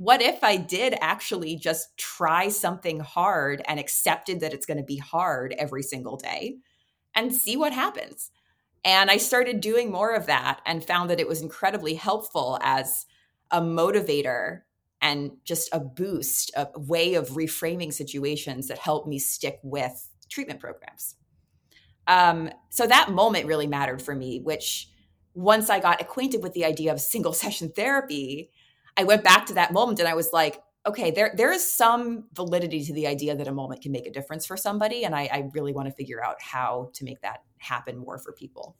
what 0.00 0.22
if 0.22 0.42
I 0.42 0.56
did 0.56 0.96
actually 1.02 1.56
just 1.56 1.94
try 1.98 2.48
something 2.48 3.00
hard 3.00 3.60
and 3.68 3.78
accepted 3.78 4.40
that 4.40 4.54
it's 4.54 4.64
going 4.64 4.78
to 4.78 4.82
be 4.82 4.96
hard 4.96 5.54
every 5.58 5.82
single 5.82 6.16
day 6.16 6.56
and 7.14 7.34
see 7.34 7.54
what 7.54 7.74
happens? 7.74 8.30
And 8.82 9.10
I 9.10 9.18
started 9.18 9.60
doing 9.60 9.92
more 9.92 10.14
of 10.14 10.24
that 10.24 10.62
and 10.64 10.82
found 10.82 11.10
that 11.10 11.20
it 11.20 11.28
was 11.28 11.42
incredibly 11.42 11.92
helpful 11.92 12.58
as 12.62 13.04
a 13.50 13.60
motivator 13.60 14.62
and 15.02 15.32
just 15.44 15.68
a 15.70 15.80
boost, 15.80 16.50
a 16.56 16.68
way 16.76 17.12
of 17.12 17.28
reframing 17.32 17.92
situations 17.92 18.68
that 18.68 18.78
helped 18.78 19.06
me 19.06 19.18
stick 19.18 19.58
with 19.62 20.08
treatment 20.30 20.60
programs. 20.60 21.16
Um, 22.06 22.48
so 22.70 22.86
that 22.86 23.10
moment 23.10 23.44
really 23.44 23.66
mattered 23.66 24.00
for 24.00 24.14
me, 24.14 24.40
which 24.40 24.88
once 25.34 25.68
I 25.68 25.78
got 25.78 26.00
acquainted 26.00 26.42
with 26.42 26.54
the 26.54 26.64
idea 26.64 26.90
of 26.90 27.02
single 27.02 27.32
session 27.34 27.70
therapy, 27.76 28.50
I 28.96 29.04
went 29.04 29.24
back 29.24 29.46
to 29.46 29.54
that 29.54 29.72
moment 29.72 29.98
and 29.98 30.08
I 30.08 30.14
was 30.14 30.30
like, 30.32 30.62
okay, 30.86 31.10
there 31.10 31.32
there 31.36 31.52
is 31.52 31.70
some 31.70 32.24
validity 32.34 32.84
to 32.84 32.92
the 32.92 33.06
idea 33.06 33.34
that 33.36 33.48
a 33.48 33.52
moment 33.52 33.82
can 33.82 33.92
make 33.92 34.06
a 34.06 34.12
difference 34.12 34.46
for 34.46 34.56
somebody, 34.56 35.04
and 35.04 35.14
I, 35.14 35.28
I 35.32 35.50
really 35.54 35.72
want 35.72 35.88
to 35.88 35.94
figure 35.94 36.24
out 36.24 36.36
how 36.40 36.90
to 36.94 37.04
make 37.04 37.20
that 37.22 37.42
happen 37.58 37.98
more 37.98 38.18
for 38.18 38.32
people. 38.32 38.76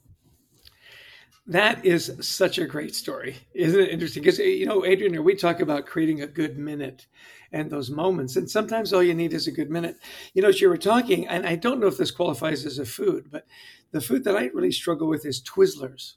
That 1.47 1.85
is 1.85 2.13
such 2.21 2.59
a 2.59 2.67
great 2.67 2.95
story. 2.95 3.37
Isn't 3.55 3.81
it 3.81 3.89
interesting? 3.89 4.23
Because, 4.23 4.39
you 4.39 4.67
know, 4.67 4.85
Adrian, 4.85 5.25
we 5.25 5.35
talk 5.35 5.61
about 5.61 5.87
creating 5.87 6.23
a 6.23 6.27
good 6.27 6.59
minute 6.59 7.07
and 7.51 7.69
those 7.69 7.91
moments. 7.91 8.37
And 8.37 8.49
sometimes 8.49 8.93
all 8.93 9.03
you 9.03 9.15
need 9.15 9.33
is 9.33 9.49
a 9.49 9.53
good 9.53 9.71
minute. 9.71 9.97
You 10.33 10.43
know, 10.43 10.49
as 10.49 10.61
you 10.61 10.69
were 10.69 10.77
talking, 10.77 11.27
and 11.27 11.47
I 11.47 11.57
don't 11.57 11.81
know 11.81 11.89
if 11.89 11.97
this 11.97 12.13
qualifies 12.13 12.65
as 12.67 12.79
a 12.79 12.85
food, 12.85 13.31
but 13.33 13.47
the 13.91 14.01
food 14.01 14.23
that 14.25 14.37
I 14.37 14.45
really 14.55 14.71
struggle 14.71 15.09
with 15.09 15.27
is 15.27 15.43
Twizzlers. 15.43 16.15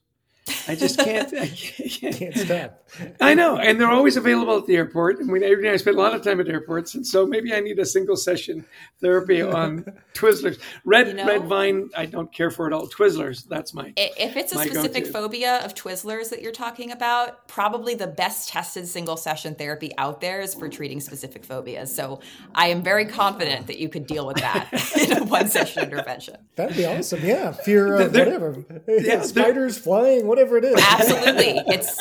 I 0.67 0.75
just 0.75 0.99
can't. 0.99 1.33
I 1.33 1.47
can't, 1.55 2.15
can't 2.15 2.37
stop. 2.37 2.83
I 3.19 3.33
know, 3.33 3.57
and 3.57 3.79
they're 3.79 3.89
always 3.89 4.17
available 4.17 4.57
at 4.57 4.67
the 4.67 4.75
airport. 4.75 5.19
And 5.19 5.31
we, 5.31 5.43
I 5.43 5.75
spend 5.77 5.97
a 5.97 5.99
lot 5.99 6.13
of 6.13 6.21
time 6.21 6.39
at 6.39 6.47
airports, 6.47 6.95
and 6.95 7.05
so 7.05 7.25
maybe 7.25 7.53
I 7.53 7.59
need 7.59 7.79
a 7.79 7.85
single 7.85 8.15
session 8.15 8.65
therapy 9.01 9.41
on 9.41 9.85
Twizzlers. 10.13 10.59
Red 10.85 11.07
you 11.07 11.13
know, 11.15 11.25
red 11.25 11.45
vine, 11.45 11.89
I 11.97 12.05
don't 12.05 12.31
care 12.31 12.51
for 12.51 12.67
it 12.67 12.73
all. 12.73 12.87
Twizzlers, 12.87 13.47
that's 13.47 13.73
my. 13.73 13.93
If 13.97 14.37
it's 14.37 14.53
a 14.53 14.59
specific 14.59 15.05
go-to. 15.05 15.13
phobia 15.13 15.57
of 15.65 15.73
Twizzlers 15.73 16.29
that 16.29 16.41
you're 16.41 16.51
talking 16.51 16.91
about, 16.91 17.47
probably 17.47 17.95
the 17.95 18.07
best 18.07 18.49
tested 18.49 18.87
single 18.87 19.17
session 19.17 19.55
therapy 19.55 19.91
out 19.97 20.21
there 20.21 20.41
is 20.41 20.53
for 20.53 20.69
treating 20.69 20.99
specific 20.99 21.43
phobias. 21.43 21.93
So 21.93 22.21
I 22.53 22.67
am 22.67 22.83
very 22.83 23.05
confident 23.05 23.67
that 23.67 23.79
you 23.79 23.89
could 23.89 24.07
deal 24.07 24.27
with 24.27 24.37
that 24.37 24.71
in 25.01 25.17
a 25.17 25.25
one 25.25 25.47
session 25.47 25.83
intervention. 25.83 26.37
That'd 26.55 26.77
be 26.77 26.85
awesome. 26.85 27.21
Yeah, 27.23 27.51
fear 27.51 27.95
of 27.95 28.13
whatever. 28.13 28.63
Yeah, 28.87 29.21
spiders 29.23 29.77
flying 29.77 30.27
whatever 30.27 30.52
it 30.57 30.65
is. 30.65 30.75
Absolutely. 30.79 31.61
It's 31.73 31.99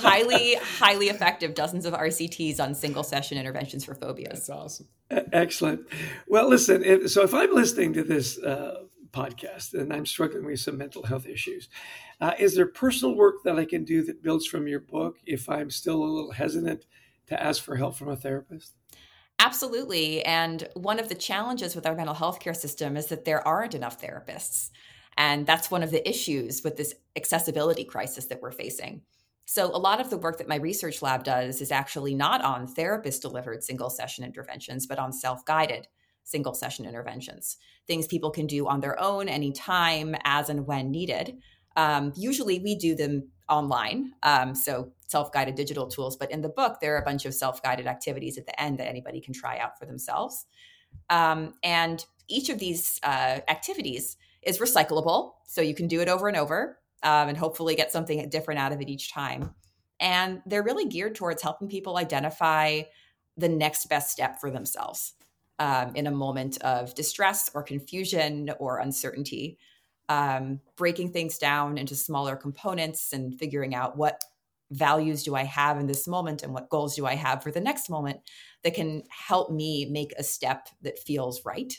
highly, 0.00 0.54
highly 0.56 1.08
effective. 1.08 1.54
Dozens 1.54 1.86
of 1.86 1.94
RCTs 1.94 2.60
on 2.60 2.74
single 2.74 3.02
session 3.02 3.38
interventions 3.38 3.84
for 3.84 3.94
phobias. 3.94 4.46
That's 4.46 4.50
awesome. 4.50 4.88
Excellent. 5.10 5.86
Well, 6.26 6.48
listen, 6.48 6.84
if, 6.84 7.10
so 7.10 7.22
if 7.22 7.34
I'm 7.34 7.54
listening 7.54 7.92
to 7.94 8.02
this 8.02 8.38
uh, 8.38 8.84
podcast 9.12 9.74
and 9.74 9.92
I'm 9.92 10.06
struggling 10.06 10.44
with 10.44 10.60
some 10.60 10.78
mental 10.78 11.04
health 11.04 11.26
issues, 11.26 11.68
uh, 12.20 12.32
is 12.38 12.54
there 12.54 12.66
personal 12.66 13.14
work 13.14 13.42
that 13.44 13.58
I 13.58 13.64
can 13.64 13.84
do 13.84 14.02
that 14.04 14.22
builds 14.22 14.46
from 14.46 14.66
your 14.66 14.80
book 14.80 15.16
if 15.26 15.48
I'm 15.48 15.70
still 15.70 16.02
a 16.02 16.04
little 16.04 16.32
hesitant 16.32 16.86
to 17.26 17.42
ask 17.42 17.62
for 17.62 17.76
help 17.76 17.96
from 17.96 18.08
a 18.08 18.16
therapist? 18.16 18.74
Absolutely. 19.38 20.22
And 20.24 20.68
one 20.74 21.00
of 21.00 21.08
the 21.08 21.14
challenges 21.14 21.74
with 21.74 21.86
our 21.86 21.94
mental 21.94 22.14
health 22.14 22.40
care 22.40 22.54
system 22.54 22.96
is 22.96 23.06
that 23.06 23.24
there 23.24 23.46
aren't 23.46 23.74
enough 23.74 24.00
therapists. 24.00 24.70
And 25.16 25.46
that's 25.46 25.70
one 25.70 25.82
of 25.82 25.90
the 25.90 26.08
issues 26.08 26.62
with 26.62 26.76
this 26.76 26.94
accessibility 27.16 27.84
crisis 27.84 28.26
that 28.26 28.40
we're 28.40 28.52
facing. 28.52 29.02
So, 29.46 29.66
a 29.66 29.78
lot 29.78 30.00
of 30.00 30.10
the 30.10 30.16
work 30.16 30.38
that 30.38 30.48
my 30.48 30.56
research 30.56 31.02
lab 31.02 31.24
does 31.24 31.60
is 31.60 31.72
actually 31.72 32.14
not 32.14 32.40
on 32.42 32.68
therapist 32.68 33.20
delivered 33.20 33.64
single 33.64 33.90
session 33.90 34.24
interventions, 34.24 34.86
but 34.86 34.98
on 34.98 35.12
self 35.12 35.44
guided 35.44 35.88
single 36.22 36.54
session 36.54 36.86
interventions, 36.86 37.56
things 37.86 38.06
people 38.06 38.30
can 38.30 38.46
do 38.46 38.68
on 38.68 38.80
their 38.80 39.00
own 39.00 39.28
anytime, 39.28 40.14
as 40.24 40.48
and 40.48 40.66
when 40.66 40.92
needed. 40.92 41.36
Um, 41.76 42.12
usually, 42.16 42.60
we 42.60 42.76
do 42.76 42.94
them 42.94 43.28
online, 43.48 44.12
um, 44.22 44.54
so 44.54 44.92
self 45.08 45.32
guided 45.32 45.56
digital 45.56 45.88
tools. 45.88 46.16
But 46.16 46.30
in 46.30 46.40
the 46.40 46.48
book, 46.48 46.78
there 46.80 46.94
are 46.94 47.00
a 47.00 47.04
bunch 47.04 47.24
of 47.26 47.34
self 47.34 47.62
guided 47.62 47.86
activities 47.86 48.38
at 48.38 48.46
the 48.46 48.60
end 48.60 48.78
that 48.78 48.86
anybody 48.86 49.20
can 49.20 49.34
try 49.34 49.58
out 49.58 49.78
for 49.78 49.84
themselves. 49.84 50.46
Um, 51.08 51.54
and 51.62 52.04
each 52.28 52.48
of 52.48 52.58
these 52.58 53.00
uh, 53.02 53.40
activities 53.48 54.16
is 54.42 54.58
recyclable. 54.58 55.32
So 55.46 55.60
you 55.60 55.74
can 55.74 55.88
do 55.88 56.00
it 56.00 56.08
over 56.08 56.28
and 56.28 56.36
over 56.36 56.78
um, 57.02 57.28
and 57.28 57.36
hopefully 57.36 57.74
get 57.74 57.92
something 57.92 58.28
different 58.28 58.60
out 58.60 58.72
of 58.72 58.80
it 58.80 58.88
each 58.88 59.12
time. 59.12 59.54
And 59.98 60.42
they're 60.46 60.62
really 60.62 60.86
geared 60.86 61.14
towards 61.14 61.42
helping 61.42 61.68
people 61.68 61.96
identify 61.96 62.82
the 63.36 63.48
next 63.48 63.86
best 63.88 64.10
step 64.10 64.40
for 64.40 64.50
themselves 64.50 65.14
um, 65.58 65.94
in 65.94 66.06
a 66.06 66.10
moment 66.10 66.60
of 66.62 66.94
distress 66.94 67.50
or 67.54 67.62
confusion 67.62 68.50
or 68.58 68.78
uncertainty. 68.78 69.58
Um, 70.08 70.60
breaking 70.76 71.12
things 71.12 71.38
down 71.38 71.78
into 71.78 71.94
smaller 71.94 72.34
components 72.34 73.12
and 73.12 73.38
figuring 73.38 73.76
out 73.76 73.96
what 73.96 74.20
values 74.72 75.22
do 75.22 75.36
I 75.36 75.44
have 75.44 75.78
in 75.78 75.86
this 75.86 76.08
moment 76.08 76.42
and 76.42 76.52
what 76.52 76.68
goals 76.68 76.96
do 76.96 77.06
I 77.06 77.14
have 77.14 77.42
for 77.42 77.50
the 77.50 77.60
next 77.60 77.90
moment 77.90 78.20
that 78.64 78.74
can 78.74 79.02
help 79.08 79.50
me 79.50 79.86
make 79.86 80.12
a 80.18 80.24
step 80.24 80.68
that 80.82 80.98
feels 80.98 81.44
right 81.44 81.72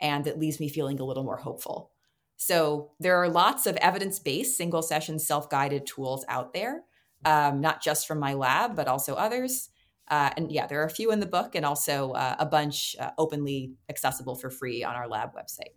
and 0.00 0.24
that 0.24 0.38
leaves 0.38 0.60
me 0.60 0.68
feeling 0.68 1.00
a 1.00 1.04
little 1.04 1.24
more 1.24 1.36
hopeful. 1.36 1.92
So 2.38 2.92
there 3.00 3.16
are 3.16 3.28
lots 3.28 3.66
of 3.66 3.76
evidence 3.76 4.20
based 4.20 4.56
single 4.56 4.80
session 4.80 5.18
self 5.18 5.50
guided 5.50 5.86
tools 5.86 6.24
out 6.28 6.54
there, 6.54 6.84
um, 7.24 7.60
not 7.60 7.82
just 7.82 8.06
from 8.06 8.20
my 8.20 8.34
lab, 8.34 8.76
but 8.76 8.86
also 8.86 9.14
others. 9.14 9.70
Uh, 10.06 10.30
and 10.36 10.50
yeah, 10.50 10.66
there 10.66 10.80
are 10.80 10.86
a 10.86 10.90
few 10.90 11.10
in 11.10 11.18
the 11.18 11.26
book 11.26 11.56
and 11.56 11.66
also 11.66 12.12
uh, 12.12 12.36
a 12.38 12.46
bunch 12.46 12.94
uh, 13.00 13.10
openly 13.18 13.72
accessible 13.90 14.36
for 14.36 14.50
free 14.50 14.84
on 14.84 14.94
our 14.94 15.08
lab 15.08 15.34
website. 15.34 15.74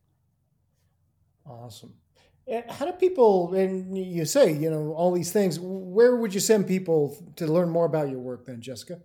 Awesome. 1.46 1.96
How 2.70 2.86
do 2.86 2.91
people, 2.91 3.53
and 3.56 3.98
you 3.98 4.25
say, 4.25 4.53
you 4.53 4.70
know, 4.70 4.94
all 4.94 5.12
these 5.12 5.32
things, 5.32 5.60
where 5.60 6.15
would 6.15 6.34
you 6.34 6.39
send 6.39 6.68
people 6.68 7.18
to 7.38 7.48
learn 7.48 7.70
more 7.70 7.86
about 7.86 8.10
your 8.10 8.20
work 8.20 8.46
then, 8.46 8.62
Jessica? 8.62 9.00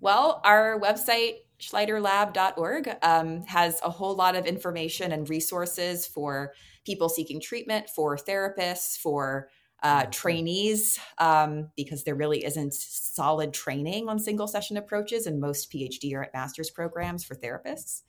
Well, 0.00 0.42
our 0.44 0.78
website 0.78 1.36
schleiderlab.org 1.60 2.96
um, 3.02 3.42
has 3.44 3.80
a 3.84 3.90
whole 3.90 4.14
lot 4.14 4.36
of 4.36 4.46
information 4.46 5.12
and 5.12 5.28
resources 5.28 6.06
for 6.06 6.52
people 6.84 7.08
seeking 7.08 7.40
treatment, 7.40 7.88
for 7.88 8.16
therapists, 8.16 8.98
for 8.98 9.48
uh, 9.82 10.06
trainees, 10.06 10.98
um, 11.18 11.70
because 11.76 12.04
there 12.04 12.14
really 12.14 12.44
isn't 12.44 12.72
solid 12.72 13.52
training 13.52 14.08
on 14.08 14.18
single 14.18 14.46
session 14.46 14.76
approaches 14.76 15.26
in 15.26 15.38
most 15.38 15.70
PhD 15.70 16.12
or 16.14 16.28
master's 16.32 16.70
programs 16.70 17.24
for 17.24 17.34
therapists. 17.34 18.02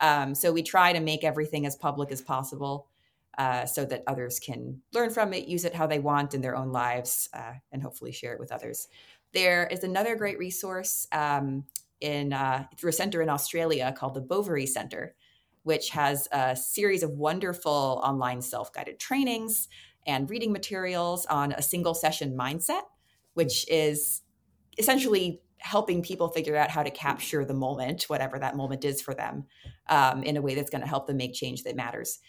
Um, 0.00 0.34
so 0.34 0.52
we 0.52 0.62
try 0.62 0.92
to 0.92 1.00
make 1.00 1.24
everything 1.24 1.66
as 1.66 1.76
public 1.76 2.12
as 2.12 2.22
possible. 2.22 2.88
Uh, 3.36 3.64
so 3.64 3.84
that 3.84 4.02
others 4.08 4.40
can 4.40 4.80
learn 4.92 5.10
from 5.10 5.32
it, 5.32 5.46
use 5.46 5.64
it 5.64 5.72
how 5.72 5.86
they 5.86 6.00
want 6.00 6.34
in 6.34 6.40
their 6.40 6.56
own 6.56 6.72
lives, 6.72 7.28
uh, 7.32 7.52
and 7.70 7.80
hopefully 7.80 8.10
share 8.10 8.32
it 8.32 8.40
with 8.40 8.50
others. 8.50 8.88
There 9.32 9.68
is 9.68 9.84
another 9.84 10.16
great 10.16 10.40
resource 10.40 11.06
um, 11.12 11.62
in 12.00 12.32
uh, 12.32 12.64
through 12.76 12.90
a 12.90 12.92
center 12.92 13.22
in 13.22 13.28
Australia 13.28 13.94
called 13.96 14.14
the 14.14 14.20
Bouverie 14.20 14.66
Center, 14.66 15.14
which 15.62 15.90
has 15.90 16.28
a 16.32 16.56
series 16.56 17.02
of 17.02 17.10
wonderful 17.10 18.00
online 18.04 18.40
self-guided 18.40 18.98
trainings 18.98 19.68
and 20.06 20.30
reading 20.30 20.52
materials 20.52 21.26
on 21.26 21.52
a 21.52 21.62
single 21.62 21.94
session 21.94 22.36
mindset, 22.36 22.82
which 23.34 23.68
is 23.68 24.22
essentially 24.78 25.42
helping 25.58 26.02
people 26.02 26.28
figure 26.28 26.56
out 26.56 26.70
how 26.70 26.82
to 26.82 26.90
capture 26.90 27.44
the 27.44 27.54
moment, 27.54 28.04
whatever 28.04 28.38
that 28.38 28.56
moment 28.56 28.84
is 28.84 29.02
for 29.02 29.12
them, 29.12 29.44
um, 29.88 30.22
in 30.22 30.36
a 30.36 30.42
way 30.42 30.54
that's 30.54 30.70
going 30.70 30.80
to 30.80 30.86
help 30.86 31.06
them 31.06 31.16
make 31.16 31.34
change 31.34 31.64
that 31.64 31.76
matters. 31.76 32.20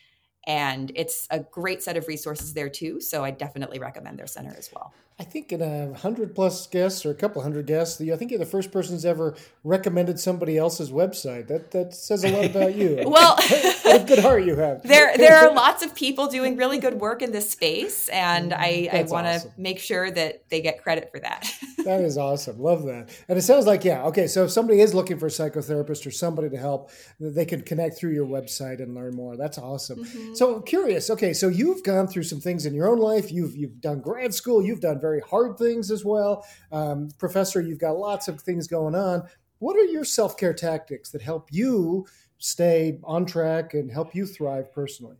And 0.48 0.92
it's 0.96 1.28
a 1.30 1.40
great 1.40 1.84
set 1.84 1.96
of 1.96 2.08
resources 2.08 2.54
there 2.54 2.70
too. 2.70 3.00
So 3.00 3.24
I 3.24 3.32
definitely 3.32 3.80
recommend 3.80 4.18
their 4.18 4.28
center 4.28 4.56
as 4.58 4.70
well. 4.74 4.94
I 5.20 5.24
think 5.26 5.52
in 5.52 5.62
a 5.62 5.94
hundred 5.98 6.34
plus 6.34 6.66
guests 6.68 7.06
or 7.06 7.12
a 7.12 7.14
couple 7.14 7.42
hundred 7.42 7.66
guests, 7.66 8.00
I 8.00 8.16
think 8.16 8.32
you're 8.32 8.40
the 8.40 8.46
first 8.46 8.72
person 8.72 8.94
who's 8.96 9.06
ever 9.06 9.36
recommended 9.66 10.18
somebody 10.18 10.58
else's 10.58 10.92
website. 10.92 11.48
That 11.48 11.72
that 11.72 11.94
says 11.94 12.24
a 12.24 12.32
lot 12.32 12.46
about 12.46 12.76
you. 12.76 13.04
well, 13.06 13.36
what 13.84 14.02
a 14.02 14.06
good 14.06 14.20
heart 14.20 14.46
you 14.46 14.56
have. 14.56 14.82
There 14.90 15.16
there 15.18 15.36
are 15.36 15.54
lots 15.54 15.84
of 15.84 15.94
people 15.94 16.28
doing 16.28 16.56
really 16.56 16.80
good 16.80 16.94
work 16.96 17.22
in 17.22 17.34
this 17.34 17.50
space, 17.50 18.08
and 18.10 18.54
I, 18.54 18.90
I 18.92 19.04
want 19.04 19.28
to 19.28 19.36
awesome. 19.36 19.52
make 19.58 19.80
sure 19.80 20.10
that 20.10 20.50
they 20.50 20.62
get 20.62 20.82
credit 20.82 21.12
for 21.12 21.20
that. 21.20 21.54
that 21.84 22.02
is 22.02 22.18
awesome. 22.18 22.58
Love 22.60 22.84
that. 22.86 23.10
And 23.28 23.38
it 23.38 23.42
sounds 23.42 23.68
like 23.68 23.84
yeah, 23.84 24.06
okay. 24.06 24.28
So 24.28 24.46
if 24.46 24.52
somebody 24.52 24.80
is 24.80 24.94
looking 24.94 25.20
for 25.20 25.26
a 25.26 25.30
psychotherapist 25.30 26.08
or 26.08 26.12
somebody 26.12 26.50
to 26.50 26.58
help, 26.58 26.92
they 27.20 27.46
can 27.46 27.62
connect 27.62 27.98
through 27.98 28.14
your 28.14 28.26
website 28.26 28.82
and 28.82 28.96
learn 28.96 29.16
more. 29.16 29.36
That's 29.36 29.58
awesome. 29.58 30.06
Mm-hmm. 30.06 30.36
So 30.36 30.56
I'm 30.56 30.64
curious. 30.64 31.10
Okay, 31.10 31.34
so 31.34 31.50
you've 31.50 31.84
gone 31.84 32.08
through 32.08 32.24
some 32.24 32.40
things 32.40 32.66
in 32.66 32.74
your 32.74 32.88
own 32.88 33.00
life. 33.00 33.32
You've 33.32 33.56
you've 33.56 33.82
done 33.82 34.00
grad 34.00 34.34
school. 34.34 34.64
You've 34.64 34.80
done 34.80 35.00
very 35.00 35.09
hard 35.20 35.58
things 35.58 35.92
as 35.92 36.06
well. 36.06 36.46
Um, 36.72 37.10
professor, 37.18 37.62
you've 37.62 37.80
got 37.80 37.98
lots 37.98 38.28
of 38.28 38.40
things 38.42 38.68
going 38.68 38.96
on. 38.96 39.24
What 39.60 39.76
are 39.76 39.86
your 39.86 40.06
self 40.06 40.38
care 40.38 40.54
tactics 40.54 41.10
that 41.12 41.22
help 41.22 41.50
you 41.52 42.06
stay 42.38 43.00
on 43.04 43.26
track 43.26 43.74
and 43.74 43.92
help 43.92 44.16
you 44.16 44.26
thrive 44.26 44.72
personally? 44.74 45.18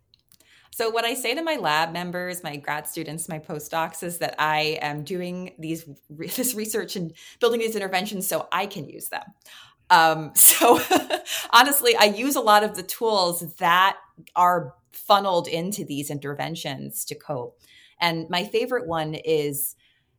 So, 0.72 0.90
what 0.90 1.04
I 1.04 1.14
say 1.14 1.36
to 1.36 1.44
my 1.44 1.58
lab 1.58 1.92
members, 1.92 2.42
my 2.42 2.56
grad 2.56 2.88
students, 2.88 3.28
my 3.28 3.40
postdocs 3.40 4.02
is 4.02 4.20
that 4.20 4.36
I 4.40 4.80
am 4.82 5.04
doing 5.04 5.54
these 5.60 5.86
this 6.10 6.56
research 6.56 6.96
and 6.96 7.14
building 7.40 7.60
these 7.60 7.76
interventions 7.76 8.28
so 8.28 8.48
I 8.52 8.66
can 8.66 8.88
use 8.88 9.10
them. 9.10 9.26
Um, 9.90 10.32
so, 10.36 10.80
honestly, 11.52 11.96
I 11.98 12.06
use 12.06 12.36
a 12.36 12.42
lot 12.42 12.64
of 12.64 12.76
the 12.76 12.84
tools 12.84 13.56
that 13.56 13.98
are 14.36 14.74
funneled 14.94 15.48
into 15.48 15.84
these 15.84 16.10
interventions 16.10 17.04
to 17.06 17.16
cope. 17.16 17.60
And 18.00 18.30
my 18.30 18.46
favorite 18.46 18.88
one 18.88 19.16
is 19.16 19.76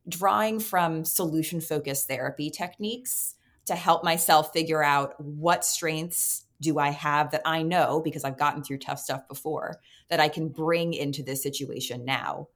drawing 0.07 0.59
from 0.59 1.05
solution 1.05 1.61
focused 1.61 2.07
therapy 2.07 2.49
techniques 2.49 3.35
to 3.65 3.75
help 3.75 4.03
myself 4.03 4.51
figure 4.51 4.83
out 4.83 5.13
what 5.19 5.63
strengths 5.63 6.45
do 6.59 6.79
I 6.79 6.89
have 6.89 7.31
that 7.31 7.41
I 7.45 7.63
know 7.63 8.01
because 8.03 8.23
I've 8.23 8.37
gotten 8.37 8.63
through 8.63 8.79
tough 8.79 8.99
stuff 8.99 9.27
before 9.27 9.79
that 10.09 10.19
I 10.19 10.29
can 10.29 10.49
bring 10.49 10.93
into 10.93 11.23
this 11.23 11.41
situation 11.41 12.05
now 12.05 12.49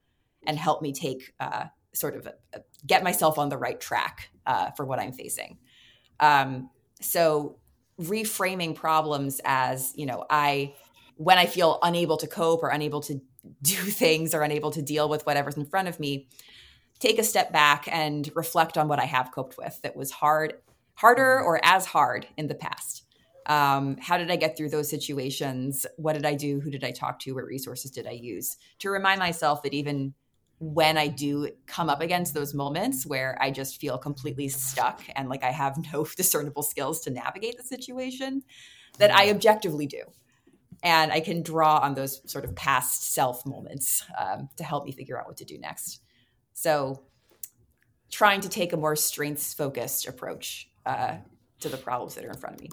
and 0.45 0.57
help 0.57 0.81
me 0.81 0.93
take 0.93 1.33
uh, 1.39 1.65
sort 1.93 2.15
of 2.15 2.27
a, 2.27 2.33
a, 2.53 2.61
get 2.85 3.03
myself 3.03 3.37
on 3.39 3.49
the 3.49 3.57
right 3.57 3.79
track 3.79 4.29
uh, 4.45 4.71
for 4.71 4.85
what 4.85 4.99
I'm 4.99 5.11
facing. 5.11 5.57
Um, 6.19 6.69
so 7.01 7.57
reframing 7.99 8.75
problems 8.75 9.41
as, 9.43 9.93
you 9.95 10.05
know, 10.05 10.25
I, 10.29 10.75
when 11.15 11.37
I 11.37 11.45
feel 11.45 11.79
unable 11.81 12.17
to 12.17 12.27
cope 12.27 12.61
or 12.61 12.69
unable 12.69 13.01
to 13.01 13.21
do 13.61 13.75
things 13.75 14.33
or 14.33 14.41
unable 14.41 14.71
to 14.71 14.81
deal 14.81 15.09
with 15.09 15.25
whatever's 15.25 15.57
in 15.57 15.65
front 15.65 15.87
of 15.87 15.99
me, 15.99 16.27
take 16.99 17.19
a 17.19 17.23
step 17.23 17.51
back 17.51 17.87
and 17.91 18.29
reflect 18.35 18.77
on 18.77 18.87
what 18.87 18.99
I 18.99 19.05
have 19.05 19.31
coped 19.31 19.57
with 19.57 19.79
that 19.83 19.95
was 19.95 20.11
hard, 20.11 20.55
harder 20.95 21.41
or 21.41 21.59
as 21.63 21.85
hard 21.85 22.27
in 22.37 22.47
the 22.47 22.55
past. 22.55 23.03
Um, 23.47 23.97
how 23.99 24.17
did 24.17 24.31
I 24.31 24.37
get 24.37 24.57
through 24.57 24.69
those 24.69 24.89
situations? 24.89 25.85
What 25.97 26.13
did 26.13 26.25
I 26.25 26.33
do? 26.33 26.59
Who 26.59 26.71
did 26.71 26.83
I 26.83 26.91
talk 26.91 27.19
to? 27.19 27.33
What 27.33 27.45
resources 27.45 27.91
did 27.91 28.07
I 28.07 28.11
use? 28.11 28.57
To 28.79 28.89
remind 28.89 29.19
myself 29.19 29.61
that 29.63 29.73
even 29.73 30.13
when 30.59 30.97
I 30.97 31.07
do 31.07 31.49
come 31.67 31.89
up 31.89 32.01
against 32.01 32.33
those 32.33 32.53
moments 32.53 33.05
where 33.05 33.37
I 33.41 33.51
just 33.51 33.79
feel 33.79 33.97
completely 33.97 34.47
stuck 34.47 35.03
and 35.15 35.29
like 35.29 35.43
I 35.43 35.51
have 35.51 35.77
no 35.93 36.05
discernible 36.17 36.63
skills 36.63 37.01
to 37.01 37.11
navigate 37.11 37.57
the 37.57 37.63
situation, 37.63 38.43
that 38.97 39.13
I 39.13 39.29
objectively 39.29 39.85
do. 39.85 40.01
And 40.81 41.11
I 41.11 41.19
can 41.19 41.41
draw 41.41 41.79
on 41.79 41.95
those 41.95 42.21
sort 42.29 42.45
of 42.45 42.55
past 42.55 43.13
self 43.13 43.45
moments 43.45 44.03
um, 44.17 44.49
to 44.57 44.63
help 44.63 44.85
me 44.85 44.91
figure 44.91 45.19
out 45.19 45.27
what 45.27 45.37
to 45.37 45.45
do 45.45 45.57
next. 45.57 46.01
So, 46.55 47.01
trying 48.09 48.39
to 48.39 48.49
take 48.49 48.71
a 48.71 48.77
more 48.77 48.95
strengths 48.95 49.53
focused 49.53 50.07
approach 50.07 50.69
uh, 50.85 51.17
to 51.59 51.69
the 51.69 51.75
problems 51.75 52.15
that 52.15 52.23
are 52.23 52.29
in 52.29 52.37
front 52.37 52.55
of 52.55 52.61
me. 52.61 52.69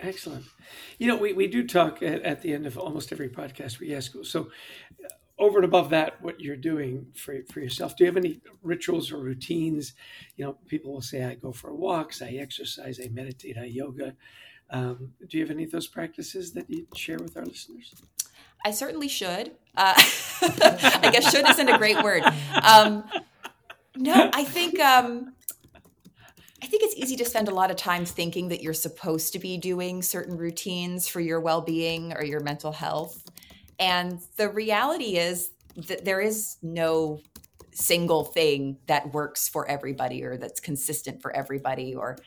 Excellent. 0.00 0.46
You 0.98 1.06
know, 1.06 1.16
we, 1.16 1.34
we 1.34 1.46
do 1.46 1.66
talk 1.66 2.02
at, 2.02 2.22
at 2.22 2.40
the 2.40 2.54
end 2.54 2.66
of 2.66 2.78
almost 2.78 3.12
every 3.12 3.28
podcast 3.28 3.78
we 3.78 3.94
ask. 3.94 4.12
So, 4.24 4.48
over 5.38 5.58
and 5.58 5.66
above 5.66 5.90
that, 5.90 6.22
what 6.22 6.40
you're 6.40 6.56
doing 6.56 7.06
for, 7.14 7.36
for 7.52 7.60
yourself, 7.60 7.94
do 7.94 8.04
you 8.04 8.08
have 8.08 8.16
any 8.16 8.40
rituals 8.62 9.12
or 9.12 9.18
routines? 9.18 9.92
You 10.36 10.46
know, 10.46 10.56
people 10.66 10.92
will 10.92 11.02
say, 11.02 11.24
I 11.24 11.34
go 11.34 11.52
for 11.52 11.74
walks, 11.74 12.22
I 12.22 12.28
exercise, 12.30 13.00
I 13.04 13.08
meditate, 13.08 13.58
I 13.58 13.64
yoga. 13.64 14.14
Um, 14.70 15.12
do 15.28 15.36
you 15.36 15.44
have 15.44 15.50
any 15.50 15.64
of 15.64 15.72
those 15.72 15.88
practices 15.88 16.52
that 16.52 16.70
you 16.70 16.86
share 16.96 17.18
with 17.18 17.36
our 17.36 17.44
listeners? 17.44 17.94
I 18.64 18.70
certainly 18.70 19.08
should. 19.08 19.52
Uh, 19.76 19.94
I 20.42 21.10
guess 21.12 21.30
should 21.30 21.48
isn't 21.48 21.68
a 21.68 21.78
great 21.78 22.02
word. 22.02 22.22
Um, 22.62 23.04
no, 23.96 24.30
I 24.32 24.44
think 24.44 24.78
um, 24.80 25.34
I 26.62 26.66
think 26.66 26.82
it's 26.82 26.96
easy 26.96 27.16
to 27.16 27.24
spend 27.24 27.48
a 27.48 27.54
lot 27.54 27.70
of 27.70 27.76
time 27.76 28.04
thinking 28.04 28.48
that 28.48 28.62
you're 28.62 28.74
supposed 28.74 29.32
to 29.32 29.38
be 29.38 29.56
doing 29.56 30.02
certain 30.02 30.36
routines 30.36 31.08
for 31.08 31.20
your 31.20 31.40
well-being 31.40 32.12
or 32.12 32.24
your 32.24 32.40
mental 32.40 32.72
health, 32.72 33.24
and 33.78 34.20
the 34.36 34.48
reality 34.48 35.16
is 35.16 35.50
that 35.88 36.04
there 36.04 36.20
is 36.20 36.56
no 36.62 37.20
single 37.72 38.24
thing 38.24 38.76
that 38.86 39.12
works 39.12 39.48
for 39.48 39.66
everybody 39.66 40.22
or 40.22 40.36
that's 40.36 40.60
consistent 40.60 41.22
for 41.22 41.34
everybody 41.34 41.94
or 41.94 42.18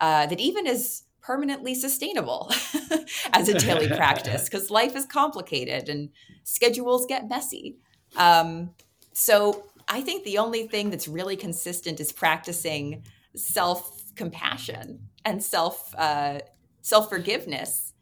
uh, 0.00 0.26
that 0.26 0.40
even 0.40 0.66
is 0.66 1.02
permanently 1.22 1.74
sustainable 1.74 2.50
as 3.32 3.48
a 3.48 3.58
daily 3.58 3.88
practice 3.88 4.44
because 4.44 4.70
life 4.70 4.96
is 4.96 5.06
complicated 5.06 5.88
and 5.88 6.10
schedules 6.44 7.06
get 7.06 7.28
messy. 7.28 7.76
Um, 8.16 8.70
so 9.12 9.64
I 9.88 10.00
think 10.00 10.24
the 10.24 10.38
only 10.38 10.66
thing 10.66 10.90
that's 10.90 11.08
really 11.08 11.36
consistent 11.36 12.00
is 12.00 12.12
practicing 12.12 13.04
self 13.34 14.14
compassion 14.14 15.08
and 15.24 15.42
self 15.42 15.94
uh, 15.96 16.40
self 16.82 17.08
forgiveness 17.08 17.92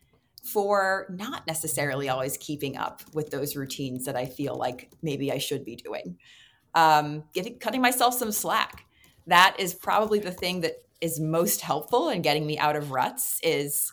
for 0.42 1.06
not 1.10 1.46
necessarily 1.46 2.08
always 2.08 2.36
keeping 2.38 2.76
up 2.76 3.02
with 3.12 3.30
those 3.30 3.54
routines 3.54 4.06
that 4.06 4.16
I 4.16 4.24
feel 4.24 4.56
like 4.56 4.90
maybe 5.02 5.30
I 5.30 5.38
should 5.38 5.64
be 5.64 5.76
doing. 5.76 6.16
Um, 6.74 7.24
getting, 7.34 7.58
cutting 7.58 7.82
myself 7.82 8.14
some 8.14 8.32
slack. 8.32 8.86
That 9.26 9.56
is 9.58 9.74
probably 9.74 10.18
the 10.18 10.30
thing 10.30 10.62
that 10.62 10.76
is 11.00 11.20
most 11.20 11.60
helpful 11.60 12.08
in 12.08 12.22
getting 12.22 12.46
me 12.46 12.58
out 12.58 12.76
of 12.76 12.90
ruts 12.90 13.40
is 13.42 13.92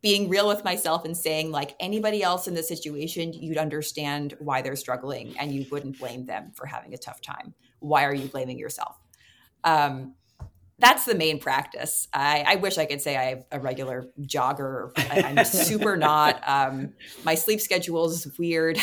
being 0.00 0.28
real 0.28 0.46
with 0.46 0.64
myself 0.64 1.04
and 1.04 1.16
saying 1.16 1.50
like 1.50 1.74
anybody 1.80 2.22
else 2.22 2.46
in 2.46 2.54
this 2.54 2.68
situation 2.68 3.32
you'd 3.32 3.58
understand 3.58 4.34
why 4.38 4.62
they're 4.62 4.76
struggling 4.76 5.36
and 5.38 5.52
you 5.52 5.66
wouldn't 5.70 5.98
blame 5.98 6.26
them 6.26 6.52
for 6.54 6.66
having 6.66 6.94
a 6.94 6.98
tough 6.98 7.20
time 7.20 7.54
why 7.80 8.04
are 8.04 8.14
you 8.14 8.28
blaming 8.28 8.58
yourself 8.58 8.96
um, 9.64 10.14
that's 10.78 11.04
the 11.04 11.14
main 11.14 11.40
practice. 11.40 12.06
I, 12.12 12.44
I, 12.46 12.54
wish 12.56 12.78
I 12.78 12.86
could 12.86 13.00
say 13.00 13.16
I'm 13.16 13.44
a 13.50 13.58
regular 13.58 14.06
jogger. 14.20 14.92
I, 14.96 15.20
am 15.20 15.44
super 15.44 15.96
not. 15.96 16.40
Um, 16.46 16.94
my 17.24 17.34
sleep 17.34 17.60
schedule 17.60 18.08
is 18.08 18.30
weird. 18.38 18.78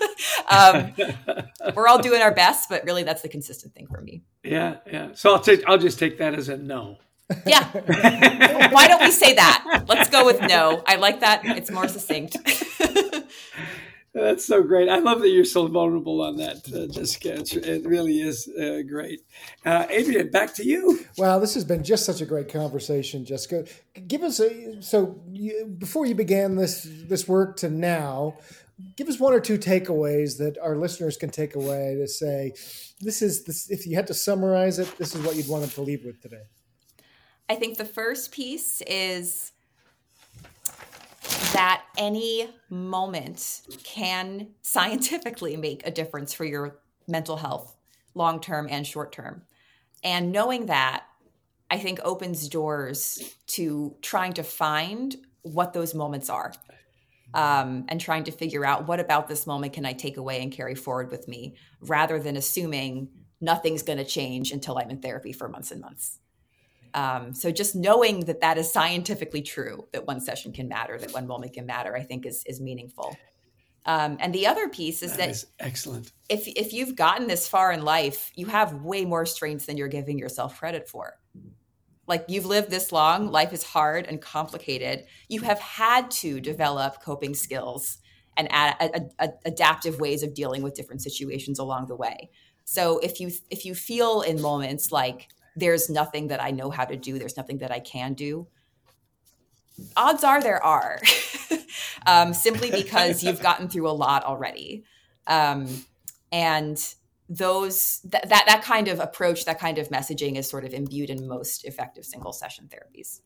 um, 0.48 0.92
we're 1.74 1.86
all 1.86 2.02
doing 2.02 2.20
our 2.20 2.34
best, 2.34 2.68
but 2.68 2.84
really, 2.84 3.04
that's 3.04 3.22
the 3.22 3.28
consistent 3.28 3.74
thing 3.74 3.86
for 3.86 4.00
me. 4.00 4.24
Yeah, 4.42 4.78
yeah. 4.90 5.10
So 5.14 5.32
I'll 5.32 5.40
take. 5.40 5.62
I'll 5.68 5.78
just 5.78 5.98
take 6.00 6.18
that 6.18 6.34
as 6.34 6.48
a 6.48 6.56
no. 6.56 6.98
Yeah. 7.46 7.64
Why 8.70 8.86
don't 8.88 9.02
we 9.02 9.10
say 9.10 9.34
that? 9.34 9.84
Let's 9.88 10.10
go 10.10 10.24
with 10.24 10.40
no. 10.42 10.82
I 10.86 10.96
like 10.96 11.20
that. 11.20 11.44
It's 11.44 11.70
more 11.70 11.88
succinct. 11.88 12.36
That's 14.16 14.46
so 14.46 14.62
great. 14.62 14.88
I 14.88 14.98
love 14.98 15.20
that 15.20 15.28
you're 15.28 15.44
so 15.44 15.66
vulnerable 15.66 16.22
on 16.22 16.38
that, 16.38 16.66
uh, 16.74 16.86
Jessica. 16.90 17.34
It's, 17.34 17.54
it 17.54 17.84
really 17.84 18.22
is 18.22 18.48
uh, 18.48 18.80
great. 18.88 19.20
Uh, 19.62 19.84
Adrian, 19.90 20.30
back 20.30 20.54
to 20.54 20.64
you. 20.64 21.00
Wow, 21.18 21.38
this 21.38 21.52
has 21.52 21.64
been 21.64 21.84
just 21.84 22.06
such 22.06 22.22
a 22.22 22.24
great 22.24 22.50
conversation, 22.50 23.26
Jessica. 23.26 23.66
Give 24.06 24.22
us 24.22 24.40
a 24.40 24.80
so 24.80 25.20
you, 25.30 25.66
before 25.66 26.06
you 26.06 26.14
began 26.14 26.56
this 26.56 26.88
this 27.06 27.28
work 27.28 27.58
to 27.58 27.68
now, 27.68 28.38
give 28.96 29.08
us 29.08 29.20
one 29.20 29.34
or 29.34 29.40
two 29.40 29.58
takeaways 29.58 30.38
that 30.38 30.56
our 30.62 30.76
listeners 30.76 31.18
can 31.18 31.28
take 31.28 31.54
away 31.54 31.96
to 31.96 32.08
say 32.08 32.54
this 33.02 33.20
is 33.20 33.44
this. 33.44 33.70
If 33.70 33.86
you 33.86 33.96
had 33.96 34.06
to 34.06 34.14
summarize 34.14 34.78
it, 34.78 34.96
this 34.96 35.14
is 35.14 35.26
what 35.26 35.36
you'd 35.36 35.48
want 35.48 35.60
them 35.60 35.70
to 35.72 35.82
leave 35.82 36.06
with 36.06 36.22
today. 36.22 36.44
I 37.48 37.54
think 37.54 37.78
the 37.78 37.84
first 37.84 38.32
piece 38.32 38.80
is 38.86 39.52
that 41.52 41.84
any 41.96 42.48
moment 42.68 43.62
can 43.84 44.48
scientifically 44.62 45.56
make 45.56 45.86
a 45.86 45.90
difference 45.90 46.32
for 46.32 46.44
your 46.44 46.78
mental 47.06 47.36
health, 47.36 47.76
long 48.14 48.40
term 48.40 48.66
and 48.70 48.86
short 48.86 49.12
term. 49.12 49.42
And 50.02 50.32
knowing 50.32 50.66
that, 50.66 51.04
I 51.70 51.78
think 51.78 51.98
opens 52.04 52.48
doors 52.48 53.34
to 53.48 53.96
trying 54.02 54.34
to 54.34 54.42
find 54.42 55.16
what 55.42 55.72
those 55.72 55.94
moments 55.94 56.30
are 56.30 56.52
um, 57.34 57.84
and 57.88 58.00
trying 58.00 58.24
to 58.24 58.32
figure 58.32 58.64
out 58.64 58.86
what 58.86 59.00
about 59.00 59.28
this 59.28 59.46
moment 59.46 59.72
can 59.72 59.84
I 59.84 59.92
take 59.92 60.16
away 60.16 60.42
and 60.42 60.52
carry 60.52 60.74
forward 60.74 61.10
with 61.10 61.26
me 61.26 61.56
rather 61.80 62.20
than 62.20 62.36
assuming 62.36 63.08
nothing's 63.40 63.82
going 63.82 63.98
to 63.98 64.04
change 64.04 64.52
until 64.52 64.78
I'm 64.78 64.90
in 64.90 65.00
therapy 65.00 65.32
for 65.32 65.48
months 65.48 65.70
and 65.70 65.80
months. 65.80 66.18
Um, 66.96 67.34
so 67.34 67.52
just 67.52 67.76
knowing 67.76 68.24
that 68.24 68.40
that 68.40 68.56
is 68.56 68.72
scientifically 68.72 69.42
true, 69.42 69.86
that 69.92 70.06
one 70.06 70.18
session 70.18 70.52
can 70.52 70.66
matter, 70.66 70.98
that 70.98 71.12
one 71.12 71.26
moment 71.26 71.52
can 71.52 71.66
matter, 71.66 71.94
I 71.94 72.02
think 72.02 72.26
is 72.26 72.42
is 72.46 72.60
meaningful. 72.60 73.16
Um, 73.84 74.16
and 74.18 74.34
the 74.34 74.48
other 74.48 74.68
piece 74.68 75.02
is 75.02 75.12
that, 75.12 75.18
that 75.18 75.28
is 75.28 75.46
excellent. 75.60 76.12
If 76.28 76.48
if 76.48 76.72
you've 76.72 76.96
gotten 76.96 77.28
this 77.28 77.46
far 77.46 77.70
in 77.70 77.84
life, 77.84 78.32
you 78.34 78.46
have 78.46 78.82
way 78.82 79.04
more 79.04 79.26
strengths 79.26 79.66
than 79.66 79.76
you're 79.76 79.86
giving 79.88 80.18
yourself 80.18 80.58
credit 80.58 80.88
for. 80.88 81.18
Like 82.08 82.24
you've 82.28 82.46
lived 82.46 82.70
this 82.70 82.92
long, 82.92 83.30
life 83.30 83.52
is 83.52 83.62
hard 83.62 84.06
and 84.06 84.20
complicated. 84.20 85.04
You 85.28 85.42
have 85.42 85.60
had 85.60 86.10
to 86.22 86.40
develop 86.40 87.02
coping 87.02 87.34
skills 87.34 87.98
and 88.36 88.48
ad- 88.50 89.10
adaptive 89.44 90.00
ways 90.00 90.22
of 90.22 90.34
dealing 90.34 90.62
with 90.62 90.74
different 90.74 91.02
situations 91.02 91.58
along 91.58 91.86
the 91.88 91.96
way. 91.96 92.30
So 92.64 92.98
if 93.00 93.20
you 93.20 93.30
if 93.50 93.64
you 93.64 93.74
feel 93.74 94.22
in 94.22 94.40
moments 94.40 94.90
like 94.90 95.28
there's 95.56 95.90
nothing 95.90 96.28
that 96.28 96.42
I 96.42 96.50
know 96.50 96.70
how 96.70 96.84
to 96.84 96.96
do, 96.96 97.18
there's 97.18 97.36
nothing 97.36 97.58
that 97.58 97.72
I 97.72 97.80
can 97.80 98.14
do. 98.14 98.46
Odds 99.96 100.24
are 100.24 100.40
there 100.40 100.62
are, 100.62 101.00
um, 102.06 102.32
simply 102.32 102.70
because 102.70 103.22
you've 103.22 103.42
gotten 103.48 103.68
through 103.68 103.88
a 103.88 103.92
lot 103.92 104.24
already. 104.24 104.84
Um, 105.26 105.84
and 106.30 106.78
those 107.28 108.00
that, 108.04 108.28
that 108.28 108.44
that 108.46 108.62
kind 108.62 108.88
of 108.88 109.00
approach, 109.00 109.44
that 109.46 109.58
kind 109.58 109.78
of 109.78 109.88
messaging 109.88 110.36
is 110.36 110.48
sort 110.48 110.64
of 110.64 110.72
imbued 110.72 111.10
in 111.10 111.26
most 111.26 111.64
effective 111.64 112.04
single 112.04 112.32
session 112.32 112.68
therapies. 112.68 113.20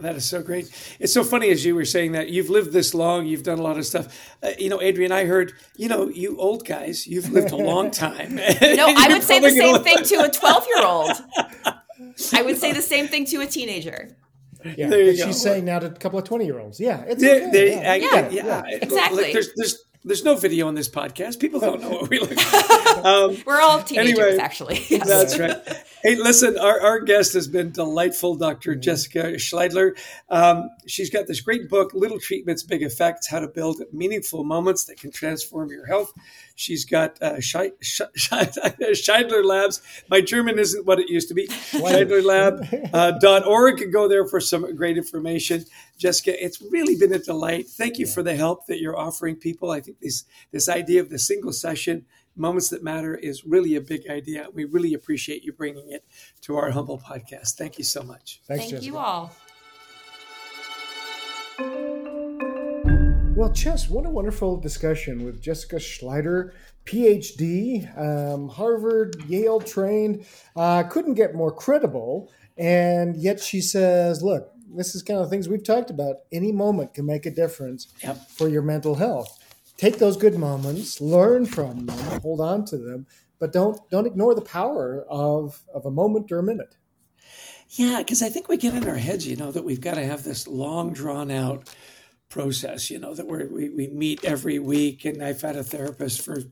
That 0.00 0.16
is 0.16 0.24
so 0.24 0.42
great. 0.42 0.70
It's 0.98 1.12
so 1.12 1.22
funny 1.22 1.50
as 1.50 1.64
you 1.64 1.74
were 1.74 1.84
saying 1.84 2.12
that 2.12 2.30
you've 2.30 2.50
lived 2.50 2.72
this 2.72 2.94
long, 2.94 3.26
you've 3.26 3.42
done 3.42 3.58
a 3.58 3.62
lot 3.62 3.76
of 3.76 3.84
stuff. 3.84 4.36
Uh, 4.42 4.50
you 4.58 4.68
know, 4.68 4.80
Adrian, 4.80 5.12
I 5.12 5.24
heard, 5.24 5.52
you 5.76 5.88
know, 5.88 6.08
you 6.08 6.38
old 6.38 6.66
guys, 6.66 7.06
you've 7.06 7.30
lived 7.30 7.52
a 7.52 7.56
long 7.56 7.90
time. 7.90 8.36
no, 8.36 8.44
I 8.96 9.08
would 9.10 9.22
say 9.22 9.40
the 9.40 9.50
same 9.50 9.82
thing 9.82 9.98
to 10.04 10.24
a 10.24 10.30
12 10.30 10.66
year 10.74 10.86
old. 10.86 11.12
I 12.32 12.42
would 12.42 12.58
say 12.58 12.72
the 12.72 12.82
same 12.82 13.08
thing 13.08 13.26
to 13.26 13.40
a 13.42 13.46
teenager. 13.46 14.16
Yeah, 14.64 14.90
she's 14.90 15.24
go. 15.24 15.32
saying 15.32 15.64
now 15.64 15.78
to 15.78 15.86
a 15.86 15.90
couple 15.90 16.18
of 16.18 16.24
20 16.24 16.44
year 16.44 16.58
olds. 16.58 16.80
Yeah, 16.80 17.04
it's 17.06 17.22
okay. 17.22 17.50
they, 17.50 17.70
yeah. 17.72 17.92
I, 17.92 17.94
yeah. 17.96 18.28
yeah. 18.28 18.44
yeah. 18.44 18.78
exactly. 18.82 19.22
Like, 19.24 19.32
there's, 19.32 19.50
there's, 19.54 19.84
there's 20.04 20.24
no 20.24 20.34
video 20.34 20.66
on 20.66 20.74
this 20.74 20.88
podcast. 20.88 21.40
People 21.40 21.60
don't 21.60 21.80
know 21.80 21.90
what 21.90 22.08
we 22.08 22.18
look 22.18 22.36
like. 22.36 23.04
Um, 23.04 23.36
We're 23.44 23.60
all 23.60 23.82
teenagers, 23.82 24.18
anyway, 24.18 24.38
actually. 24.38 24.80
Yes. 24.88 25.06
That's 25.06 25.38
right. 25.38 25.56
Hey, 26.02 26.16
listen, 26.16 26.58
our, 26.58 26.80
our 26.80 27.00
guest 27.00 27.34
has 27.34 27.46
been 27.46 27.72
delightful, 27.72 28.34
Dr. 28.34 28.72
Mm-hmm. 28.72 28.80
Jessica 28.80 29.22
Schleidler. 29.34 29.98
Um, 30.30 30.70
she's 30.86 31.10
got 31.10 31.26
this 31.26 31.42
great 31.42 31.68
book, 31.68 31.92
Little 31.92 32.18
Treatments, 32.18 32.62
Big 32.62 32.82
Effects 32.82 33.28
How 33.28 33.40
to 33.40 33.48
Build 33.48 33.82
Meaningful 33.92 34.42
Moments 34.42 34.86
That 34.86 34.98
Can 34.98 35.10
Transform 35.10 35.68
Your 35.68 35.84
Health. 35.84 36.10
She's 36.54 36.86
got 36.86 37.20
uh, 37.20 37.34
Scheidler 37.34 37.74
Labs. 39.44 39.82
My 40.08 40.22
German 40.22 40.58
isn't 40.58 40.86
what 40.86 41.00
it 41.00 41.10
used 41.10 41.28
to 41.28 41.34
be. 41.34 41.48
Scheidlerlab.org. 41.48 42.90
Uh, 43.82 43.86
Go 43.90 44.08
there 44.08 44.26
for 44.26 44.40
some 44.40 44.74
great 44.74 44.96
information. 44.96 45.66
Jessica, 45.98 46.42
it's 46.42 46.62
really 46.62 46.96
been 46.96 47.12
a 47.12 47.18
delight. 47.18 47.68
Thank 47.68 47.98
you 47.98 48.06
for 48.06 48.22
the 48.22 48.36
help 48.36 48.66
that 48.66 48.80
you're 48.80 48.98
offering 48.98 49.36
people. 49.36 49.70
I 49.70 49.80
think 49.80 50.00
this, 50.00 50.24
this 50.50 50.68
idea 50.68 51.02
of 51.02 51.10
the 51.10 51.18
single 51.18 51.52
session– 51.52 52.06
Moments 52.40 52.70
That 52.70 52.82
Matter 52.82 53.14
is 53.14 53.44
really 53.44 53.76
a 53.76 53.82
big 53.82 54.08
idea. 54.08 54.46
We 54.54 54.64
really 54.64 54.94
appreciate 54.94 55.44
you 55.44 55.52
bringing 55.52 55.92
it 55.92 56.04
to 56.40 56.56
our 56.56 56.70
humble 56.70 56.98
podcast. 56.98 57.56
Thank 57.56 57.76
you 57.76 57.84
so 57.84 58.02
much. 58.02 58.40
Thanks, 58.46 58.64
Thank 58.64 58.70
Jessica. 58.70 58.86
you 58.86 58.96
all. 58.96 59.30
Well, 63.36 63.52
Chess, 63.52 63.90
what 63.90 64.06
a 64.06 64.10
wonderful 64.10 64.56
discussion 64.56 65.22
with 65.24 65.42
Jessica 65.42 65.76
Schleider, 65.76 66.52
PhD, 66.86 67.98
um, 67.98 68.48
Harvard, 68.48 69.22
Yale 69.28 69.60
trained. 69.60 70.24
Uh, 70.56 70.82
couldn't 70.84 71.14
get 71.14 71.34
more 71.34 71.52
credible. 71.52 72.32
And 72.56 73.16
yet 73.16 73.40
she 73.40 73.60
says, 73.60 74.22
look, 74.22 74.50
this 74.74 74.94
is 74.94 75.02
kind 75.02 75.20
of 75.20 75.28
things 75.28 75.46
we've 75.46 75.64
talked 75.64 75.90
about. 75.90 76.16
Any 76.32 76.52
moment 76.52 76.94
can 76.94 77.04
make 77.04 77.26
a 77.26 77.30
difference 77.30 77.88
yep. 78.02 78.16
for 78.30 78.48
your 78.48 78.62
mental 78.62 78.94
health 78.94 79.36
take 79.80 79.98
those 79.98 80.18
good 80.18 80.36
moments, 80.36 81.00
learn 81.00 81.46
from 81.46 81.86
them, 81.86 82.20
hold 82.20 82.40
on 82.40 82.66
to 82.66 82.76
them, 82.76 83.06
but 83.38 83.50
don't 83.50 83.80
don't 83.88 84.06
ignore 84.06 84.34
the 84.34 84.42
power 84.42 85.06
of 85.08 85.62
of 85.72 85.86
a 85.86 85.90
moment 85.90 86.30
or 86.30 86.38
a 86.38 86.42
minute. 86.42 86.76
Yeah, 87.70 87.98
because 87.98 88.22
I 88.22 88.28
think 88.28 88.48
we 88.48 88.58
get 88.58 88.74
in 88.74 88.86
our 88.86 88.96
heads, 88.96 89.26
you 89.26 89.36
know, 89.36 89.50
that 89.52 89.64
we've 89.64 89.80
got 89.80 89.94
to 89.94 90.04
have 90.04 90.22
this 90.22 90.46
long 90.46 90.92
drawn 90.92 91.30
out 91.30 91.74
process, 92.28 92.90
you 92.90 92.98
know, 92.98 93.14
that 93.14 93.26
we 93.26 93.46
we, 93.46 93.68
we 93.70 93.88
meet 93.88 94.22
every 94.24 94.58
week. 94.58 95.06
And 95.06 95.22
I've 95.22 95.40
had 95.40 95.56
a 95.56 95.64
therapist 95.64 96.20
for 96.20 96.42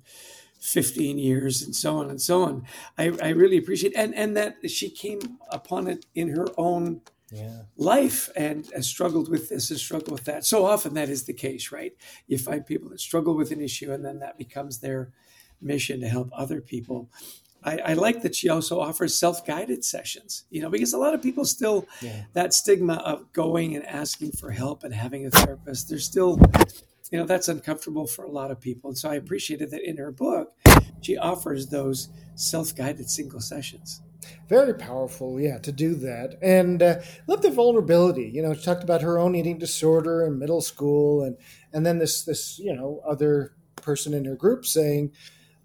15 0.61 1.19
years 1.19 1.61
and 1.61 1.77
so 1.77 1.99
on 1.99 2.09
and 2.09 2.21
so 2.21 2.45
on. 2.45 2.65
I, 2.97 3.13
I 3.23 3.29
really 3.29 3.59
appreciate 3.59 3.93
and 3.95 4.15
and 4.15 4.37
that 4.39 4.57
she 4.71 4.89
came 4.89 5.21
upon 5.51 5.87
it 5.87 6.07
in 6.15 6.31
her 6.31 6.47
own 6.57 7.03
yeah. 7.31 7.63
life 7.77 8.31
and 8.37 8.69
has 8.75 8.87
struggled 8.87 9.29
with 9.29 9.49
this 9.49 9.71
and 9.71 9.79
struggled 9.79 10.13
with 10.13 10.25
that. 10.25 10.45
So 10.45 10.65
often 10.65 10.95
that 10.95 11.09
is 11.09 11.25
the 11.25 11.33
case, 11.33 11.73
right? 11.73 11.93
You 12.27 12.39
find 12.39 12.65
people 12.65 12.91
that 12.91 13.01
struggle 13.01 13.35
with 13.35 13.51
an 13.51 13.61
issue 13.61 13.93
and 13.93 14.05
then 14.05 14.19
that 14.21 14.39
becomes 14.39 14.79
their 14.79 15.13
mission 15.61 16.01
to 16.01 16.09
help 16.09 16.31
other 16.33 16.61
people. 16.61 17.11
I, 17.65 17.79
I 17.79 17.93
like 17.95 18.23
that 18.23 18.37
she 18.37 18.49
also 18.49 18.81
offers 18.81 19.19
self-guided 19.19 19.85
sessions, 19.85 20.45
you 20.49 20.63
know, 20.63 20.71
because 20.71 20.93
a 20.93 20.99
lot 20.99 21.15
of 21.15 21.21
people 21.21 21.45
still 21.45 21.87
yeah. 22.01 22.25
that 22.33 22.55
stigma 22.55 22.95
of 22.95 23.33
going 23.33 23.75
and 23.75 23.85
asking 23.85 24.33
for 24.33 24.53
help 24.53 24.85
and 24.85 24.95
having 24.95 25.27
a 25.27 25.31
therapist, 25.31 25.89
they're 25.89 25.99
still, 25.99 26.41
you 27.11 27.19
know, 27.19 27.27
that's 27.27 27.49
uncomfortable 27.49 28.07
for 28.07 28.25
a 28.25 28.31
lot 28.31 28.53
of 28.53 28.61
people. 28.61 28.91
And 28.91 28.97
so 28.97 29.11
I 29.11 29.17
appreciated 29.17 29.73
that 29.73 29.83
in 29.83 29.97
her 29.97 30.13
book, 30.13 30.55
she 31.01 31.17
offers 31.17 31.67
those 31.67 32.09
self-guided 32.37 33.11
single 33.11 33.41
sessions. 33.41 34.03
Very 34.49 34.75
powerful, 34.75 35.41
yeah, 35.41 35.59
to 35.59 35.73
do 35.73 35.95
that. 35.97 36.39
And 36.43 36.83
uh, 36.83 37.01
love 37.27 37.43
the 37.43 37.51
vulnerability. 37.51 38.31
You 38.33 38.43
know, 38.43 38.55
she 38.55 38.63
talked 38.63 38.85
about 38.85 39.03
her 39.03 39.19
own 39.19 39.35
eating 39.35 39.59
disorder 39.59 40.25
in 40.27 40.39
middle 40.39 40.61
school, 40.61 41.23
and 41.23 41.37
and 41.73 41.85
then 41.85 41.99
this 41.99 42.25
this 42.25 42.59
you 42.59 42.75
know 42.75 43.03
other 43.07 43.55
person 43.77 44.15
in 44.15 44.25
her 44.25 44.37
group 44.37 44.65
saying, 44.65 45.13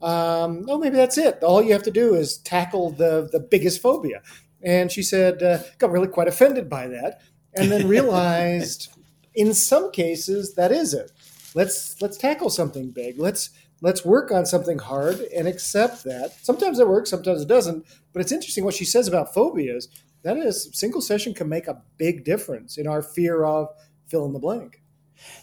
um, 0.01 0.65
"Oh, 0.67 0.77
maybe 0.77 0.95
that's 0.95 1.17
it. 1.17 1.43
All 1.43 1.61
you 1.61 1.73
have 1.73 1.83
to 1.83 1.91
do 1.91 2.15
is 2.15 2.37
tackle 2.37 2.91
the 2.91 3.29
the 3.31 3.39
biggest 3.39 3.81
phobia." 3.81 4.21
And 4.63 4.91
she 4.91 5.03
said, 5.03 5.43
uh, 5.43 5.59
got 5.77 5.91
really 5.91 6.07
quite 6.07 6.29
offended 6.29 6.69
by 6.69 6.87
that, 6.87 7.21
and 7.53 7.69
then 7.69 7.87
realized, 7.89 8.89
in 9.35 9.53
some 9.53 9.91
cases, 9.91 10.55
that 10.55 10.71
is 10.71 10.93
it. 10.93 11.11
Let's 11.53 12.01
let's 12.01 12.17
tackle 12.17 12.49
something 12.49 12.91
big. 12.91 13.19
Let's 13.19 13.49
let's 13.83 14.05
work 14.05 14.31
on 14.31 14.45
something 14.45 14.79
hard 14.79 15.19
and 15.35 15.45
accept 15.45 16.05
that. 16.05 16.33
Sometimes 16.41 16.79
it 16.79 16.87
works, 16.87 17.09
sometimes 17.09 17.41
it 17.41 17.49
doesn't. 17.49 17.85
But 18.13 18.21
it's 18.21 18.31
interesting 18.31 18.63
what 18.63 18.73
she 18.73 18.85
says 18.85 19.09
about 19.09 19.33
phobias. 19.33 19.89
That 20.23 20.37
is, 20.37 20.69
single 20.71 21.01
session 21.01 21.33
can 21.33 21.49
make 21.49 21.67
a 21.67 21.81
big 21.97 22.23
difference 22.23 22.77
in 22.77 22.87
our 22.87 23.01
fear 23.01 23.43
of 23.43 23.67
fill 24.07 24.25
in 24.25 24.31
the 24.31 24.39
blank. 24.39 24.81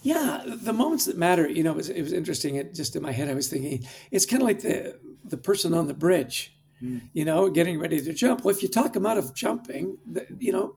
Yeah, 0.03 0.43
the 0.47 0.73
moments 0.73 1.05
that 1.05 1.19
matter. 1.19 1.49
You 1.49 1.63
know, 1.63 1.73
it 1.73 1.77
was, 1.77 1.89
it 1.91 2.03
was 2.03 2.15
interesting. 2.15 2.57
It 2.57 2.75
just 2.75 2.97
in 2.97 3.03
my 3.03 3.13
head, 3.13 3.29
I 3.29 3.35
was 3.35 3.49
thinking 3.49 3.87
it's 4.11 4.27
kind 4.27 4.43
of 4.43 4.49
like 4.49 4.63
the 4.63 4.99
the 5.25 5.37
person 5.37 5.75
on 5.75 5.87
the 5.87 5.95
bridge. 5.95 6.55
Mm. 6.83 7.03
You 7.13 7.27
know, 7.27 7.51
getting 7.51 7.79
ready 7.79 8.01
to 8.01 8.13
jump. 8.13 8.45
Well, 8.45 8.55
if 8.55 8.63
you 8.63 8.69
talk 8.69 8.95
them 8.95 9.07
out 9.07 9.19
of 9.19 9.35
jumping, 9.35 9.99
you 10.39 10.53
know, 10.53 10.77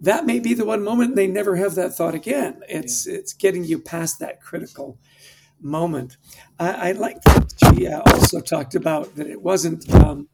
that 0.00 0.26
may 0.26 0.38
be 0.38 0.54
the 0.54 0.64
one 0.64 0.82
moment 0.82 1.14
they 1.14 1.26
never 1.26 1.56
have 1.56 1.74
that 1.76 1.94
thought 1.94 2.14
again. 2.14 2.60
It's 2.68 3.06
yeah. 3.06 3.14
it's 3.14 3.32
getting 3.32 3.64
you 3.64 3.78
past 3.78 4.18
that 4.20 4.40
critical 4.42 4.98
moment. 5.62 6.16
I, 6.58 6.90
I 6.90 6.92
like 6.92 7.22
that 7.22 7.52
she 7.74 7.86
uh, 7.86 8.02
also 8.06 8.40
talked 8.40 8.74
about 8.74 9.14
that 9.16 9.26
it 9.26 9.40
wasn't 9.40 9.88
um, 9.94 10.28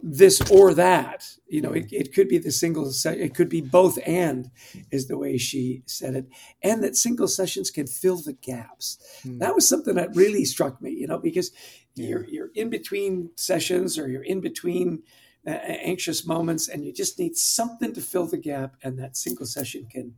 this 0.00 0.40
or 0.50 0.74
that. 0.74 1.24
You 1.48 1.62
know, 1.62 1.72
it, 1.72 1.86
it 1.90 2.14
could 2.14 2.28
be 2.28 2.38
the 2.38 2.52
single, 2.52 2.90
se- 2.92 3.20
it 3.20 3.34
could 3.34 3.48
be 3.48 3.60
both 3.60 3.98
and, 4.06 4.50
is 4.90 5.08
the 5.08 5.18
way 5.18 5.36
she 5.36 5.82
said 5.86 6.14
it. 6.14 6.26
And 6.62 6.82
that 6.82 6.96
single 6.96 7.28
sessions 7.28 7.70
can 7.70 7.86
fill 7.86 8.22
the 8.22 8.34
gaps. 8.34 8.98
Hmm. 9.22 9.38
That 9.38 9.54
was 9.54 9.68
something 9.68 9.94
that 9.96 10.14
really 10.14 10.44
struck 10.44 10.80
me, 10.80 10.90
you 10.90 11.06
know, 11.06 11.18
because 11.18 11.50
yeah. 11.94 12.08
you're, 12.08 12.24
you're 12.28 12.50
in 12.54 12.70
between 12.70 13.30
sessions 13.36 13.98
or 13.98 14.08
you're 14.08 14.22
in 14.22 14.40
between 14.40 15.02
uh, 15.46 15.50
anxious 15.50 16.26
moments 16.26 16.68
and 16.68 16.84
you 16.84 16.92
just 16.92 17.18
need 17.18 17.36
something 17.36 17.92
to 17.92 18.00
fill 18.00 18.26
the 18.26 18.38
gap. 18.38 18.76
And 18.82 18.98
that 18.98 19.16
single 19.16 19.46
session 19.46 19.86
can 19.90 20.14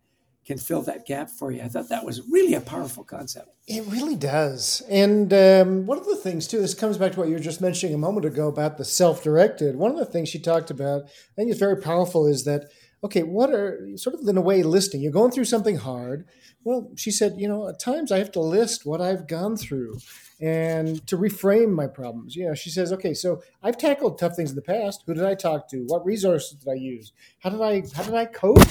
can 0.49 0.57
fill 0.57 0.81
that 0.81 1.05
gap 1.05 1.29
for 1.29 1.53
you. 1.53 1.61
I 1.61 1.69
thought 1.69 1.91
that 1.91 2.07
was 2.07 2.27
really 2.27 2.55
a 2.55 2.61
powerful 2.63 3.05
concept. 3.05 3.51
It 3.67 3.85
really 3.85 4.17
does. 4.17 4.83
And 4.89 5.31
um, 5.35 5.85
one 5.85 5.99
of 5.99 6.07
the 6.07 6.17
things, 6.17 6.49
too, 6.49 6.59
this 6.59 6.73
comes 6.73 6.97
back 6.97 7.13
to 7.13 7.19
what 7.19 7.29
you 7.29 7.35
were 7.35 7.41
just 7.41 7.61
mentioning 7.61 7.95
a 7.95 7.99
moment 7.99 8.25
ago 8.25 8.49
about 8.49 8.79
the 8.79 8.85
self 8.85 9.23
directed. 9.23 9.77
One 9.77 9.91
of 9.91 9.99
the 9.99 10.07
things 10.07 10.31
she 10.31 10.39
talked 10.39 10.71
about, 10.71 11.03
I 11.05 11.35
think 11.37 11.51
is 11.51 11.59
very 11.59 11.77
powerful, 11.77 12.27
is 12.27 12.45
that, 12.45 12.71
okay, 13.05 13.25
what 13.25 13.51
are 13.51 13.91
sort 13.97 14.15
of 14.15 14.27
in 14.27 14.39
a 14.39 14.41
way 14.41 14.63
listing? 14.63 15.03
You're 15.03 15.13
going 15.13 15.33
through 15.33 15.45
something 15.45 15.77
hard. 15.77 16.25
Well, 16.65 16.93
she 16.97 17.11
said, 17.11 17.35
you 17.37 17.47
know, 17.47 17.69
at 17.69 17.79
times 17.79 18.11
I 18.11 18.17
have 18.17 18.33
to 18.33 18.41
list 18.41 18.87
what 18.87 19.03
I've 19.03 19.29
gone 19.29 19.59
through 19.59 19.99
and 20.41 21.07
to 21.09 21.19
reframe 21.19 21.75
my 21.75 21.89
problems. 21.89 22.35
You 22.37 22.47
know, 22.47 22.55
she 22.55 22.71
says, 22.71 22.91
okay, 22.95 23.13
so 23.13 23.43
I've 23.63 23.77
tackled 23.77 24.19
tough 24.19 24.35
things 24.35 24.49
in 24.49 24.57
the 24.57 24.63
past. 24.63 25.03
Who 25.05 25.13
did 25.13 25.27
I 25.27 25.35
talk 25.35 25.69
to? 25.71 25.85
What 25.89 26.07
resources 26.07 26.59
did 26.59 26.71
I 26.71 26.77
use? 26.77 27.13
How 27.41 27.51
did 27.51 27.61
I 27.61 27.83
how 27.95 28.03
did 28.03 28.15
I 28.15 28.25
cope 28.25 28.65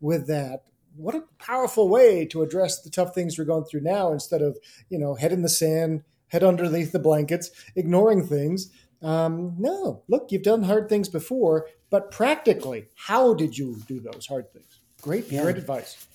with 0.00 0.28
that? 0.28 0.60
What 0.96 1.14
a 1.14 1.24
powerful 1.38 1.88
way 1.88 2.24
to 2.26 2.42
address 2.42 2.80
the 2.82 2.90
tough 2.90 3.14
things 3.14 3.38
we're 3.38 3.44
going 3.44 3.64
through 3.64 3.80
now 3.80 4.12
instead 4.12 4.42
of 4.42 4.58
you 4.88 4.98
know 4.98 5.14
head 5.14 5.32
in 5.32 5.42
the 5.42 5.48
sand 5.48 6.02
head 6.28 6.44
underneath 6.44 6.92
the 6.92 6.98
blankets 6.98 7.50
ignoring 7.76 8.26
things 8.26 8.70
um, 9.02 9.54
no 9.58 10.02
look 10.08 10.30
you've 10.30 10.42
done 10.42 10.62
hard 10.62 10.88
things 10.88 11.08
before 11.08 11.66
but 11.90 12.10
practically 12.10 12.86
how 12.94 13.34
did 13.34 13.56
you 13.56 13.76
do 13.86 14.00
those 14.00 14.26
hard 14.26 14.50
things 14.52 14.80
great 15.02 15.30
yeah. 15.30 15.42
great 15.42 15.56
advice 15.56 16.06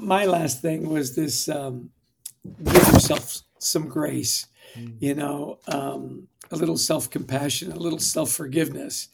my 0.00 0.24
last 0.24 0.60
thing 0.60 0.88
was 0.88 1.14
this 1.14 1.48
um, 1.48 1.90
give 2.64 2.88
yourself 2.88 3.42
some 3.58 3.88
grace 3.88 4.46
mm. 4.76 4.94
you 5.00 5.14
know 5.14 5.58
um, 5.68 6.26
a 6.50 6.56
little 6.56 6.76
self-compassion 6.76 7.72
a 7.72 7.76
little 7.76 7.98
self-forgiveness 7.98 9.08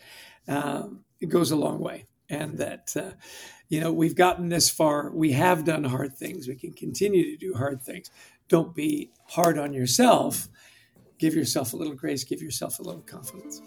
um, 0.48 1.04
it 1.20 1.28
goes 1.28 1.50
a 1.50 1.56
long 1.56 1.80
way 1.80 2.06
and 2.30 2.58
that 2.58 2.94
uh, 2.96 3.10
you 3.70 3.80
know, 3.80 3.92
we've 3.92 4.16
gotten 4.16 4.48
this 4.48 4.68
far. 4.68 5.10
We 5.10 5.32
have 5.32 5.64
done 5.64 5.84
hard 5.84 6.14
things. 6.16 6.48
We 6.48 6.56
can 6.56 6.72
continue 6.72 7.24
to 7.30 7.36
do 7.36 7.54
hard 7.54 7.80
things. 7.80 8.10
Don't 8.48 8.74
be 8.74 9.10
hard 9.28 9.58
on 9.58 9.72
yourself. 9.72 10.48
Give 11.18 11.34
yourself 11.34 11.72
a 11.72 11.76
little 11.76 11.94
grace. 11.94 12.24
Give 12.24 12.42
yourself 12.42 12.80
a 12.80 12.82
little 12.82 13.02
confidence. 13.02 13.62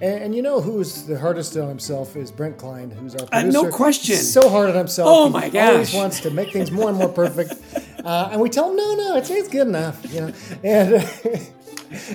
And, 0.00 0.24
and 0.24 0.34
you 0.36 0.42
know 0.42 0.60
who's 0.60 1.04
the 1.04 1.18
hardest 1.18 1.56
on 1.56 1.68
himself 1.68 2.16
is 2.16 2.30
Brent 2.30 2.58
Klein, 2.58 2.90
who's 2.90 3.16
our 3.16 3.26
producer. 3.26 3.58
Uh, 3.58 3.62
no 3.62 3.70
question. 3.70 4.14
He's 4.14 4.32
so 4.32 4.48
hard 4.48 4.70
on 4.70 4.76
himself. 4.76 5.08
Oh 5.10 5.28
my 5.28 5.48
gosh! 5.48 5.72
Always 5.72 5.94
wants 5.94 6.20
to 6.20 6.30
make 6.30 6.52
things 6.52 6.70
more 6.70 6.88
and 6.88 6.98
more 6.98 7.08
perfect. 7.08 7.54
Uh, 8.04 8.28
and 8.32 8.38
we 8.42 8.50
tell 8.50 8.68
him, 8.68 8.76
no, 8.76 8.94
no, 8.96 9.16
it's, 9.16 9.30
it's 9.30 9.48
good 9.48 9.66
enough. 9.66 10.12
You 10.12 10.20
know, 10.20 10.32
and 10.62 10.92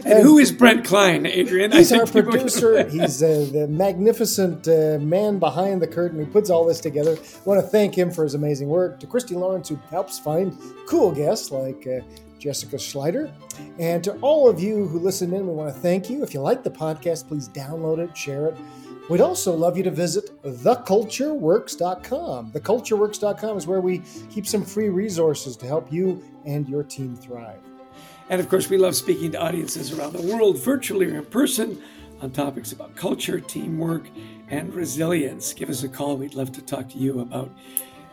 and 0.05 0.23
who 0.23 0.37
is 0.37 0.51
Brent 0.51 0.85
Klein, 0.85 1.25
Adrian? 1.25 1.71
He's 1.71 1.91
our 1.91 2.05
producer. 2.05 2.87
he's 2.89 3.23
uh, 3.23 3.47
the 3.51 3.67
magnificent 3.67 4.67
uh, 4.67 4.99
man 4.99 5.39
behind 5.39 5.81
the 5.81 5.87
curtain 5.87 6.19
who 6.19 6.25
puts 6.25 6.49
all 6.49 6.65
this 6.65 6.79
together. 6.79 7.17
I 7.17 7.39
want 7.45 7.61
to 7.61 7.67
thank 7.67 7.95
him 7.95 8.11
for 8.11 8.23
his 8.23 8.35
amazing 8.35 8.69
work. 8.69 8.99
To 8.99 9.07
Christy 9.07 9.35
Lawrence, 9.35 9.69
who 9.69 9.79
helps 9.89 10.19
find 10.19 10.57
cool 10.85 11.11
guests 11.11 11.51
like 11.51 11.87
uh, 11.87 12.01
Jessica 12.39 12.77
Schleider. 12.77 13.31
And 13.77 14.03
to 14.03 14.13
all 14.21 14.49
of 14.49 14.59
you 14.59 14.87
who 14.87 14.97
listen 14.99 15.33
in, 15.33 15.47
we 15.47 15.53
want 15.53 15.73
to 15.73 15.79
thank 15.79 16.09
you. 16.09 16.23
If 16.23 16.33
you 16.33 16.41
like 16.41 16.63
the 16.63 16.71
podcast, 16.71 17.27
please 17.27 17.49
download 17.49 17.99
it, 17.99 18.17
share 18.17 18.47
it. 18.47 18.57
We'd 19.09 19.21
also 19.21 19.55
love 19.55 19.75
you 19.75 19.81
to 19.83 19.91
visit 19.91 20.39
thecultureworks.com. 20.43 22.51
Thecultureworks.com 22.51 23.57
is 23.57 23.65
where 23.65 23.81
we 23.81 24.03
keep 24.29 24.45
some 24.45 24.63
free 24.63 24.89
resources 24.89 25.57
to 25.57 25.65
help 25.65 25.91
you 25.91 26.23
and 26.45 26.69
your 26.69 26.83
team 26.83 27.15
thrive. 27.15 27.63
And 28.29 28.39
of 28.39 28.47
course, 28.47 28.69
we 28.69 28.77
love 28.77 28.95
speaking 28.95 29.31
to 29.31 29.41
audiences 29.41 29.91
around 29.91 30.13
the 30.13 30.21
world, 30.21 30.57
virtually 30.59 31.07
or 31.07 31.17
in 31.17 31.25
person. 31.25 31.81
on 32.21 32.31
topics 32.31 32.73
about 32.73 32.95
culture, 32.95 33.39
teamwork, 33.39 34.03
and 34.49 34.73
resilience. 34.73 35.53
Give 35.53 35.69
us 35.69 35.83
a 35.83 35.89
call. 35.89 36.17
We'd 36.17 36.35
love 36.35 36.51
to 36.51 36.61
talk 36.61 36.89
to 36.89 36.97
you 36.97 37.21
about 37.21 37.49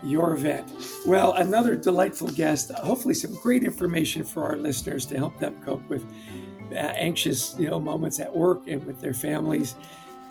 your 0.03 0.35
event. 0.35 0.71
Well, 1.07 1.33
another 1.33 1.75
delightful 1.75 2.29
guest. 2.29 2.71
Hopefully, 2.71 3.15
some 3.15 3.35
great 3.43 3.65
information 3.65 4.23
for 4.23 4.45
our 4.45 4.57
listeners 4.57 5.07
to 5.07 5.17
help 5.17 5.39
them 5.39 5.61
cope 5.65 5.87
with 5.89 6.05
uh, 6.71 6.77
anxious, 6.77 7.57
you 7.59 7.69
know, 7.69 7.81
moments 7.81 8.21
at 8.21 8.35
work 8.35 8.69
and 8.69 8.85
with 8.85 9.01
their 9.01 9.15
families. 9.15 9.75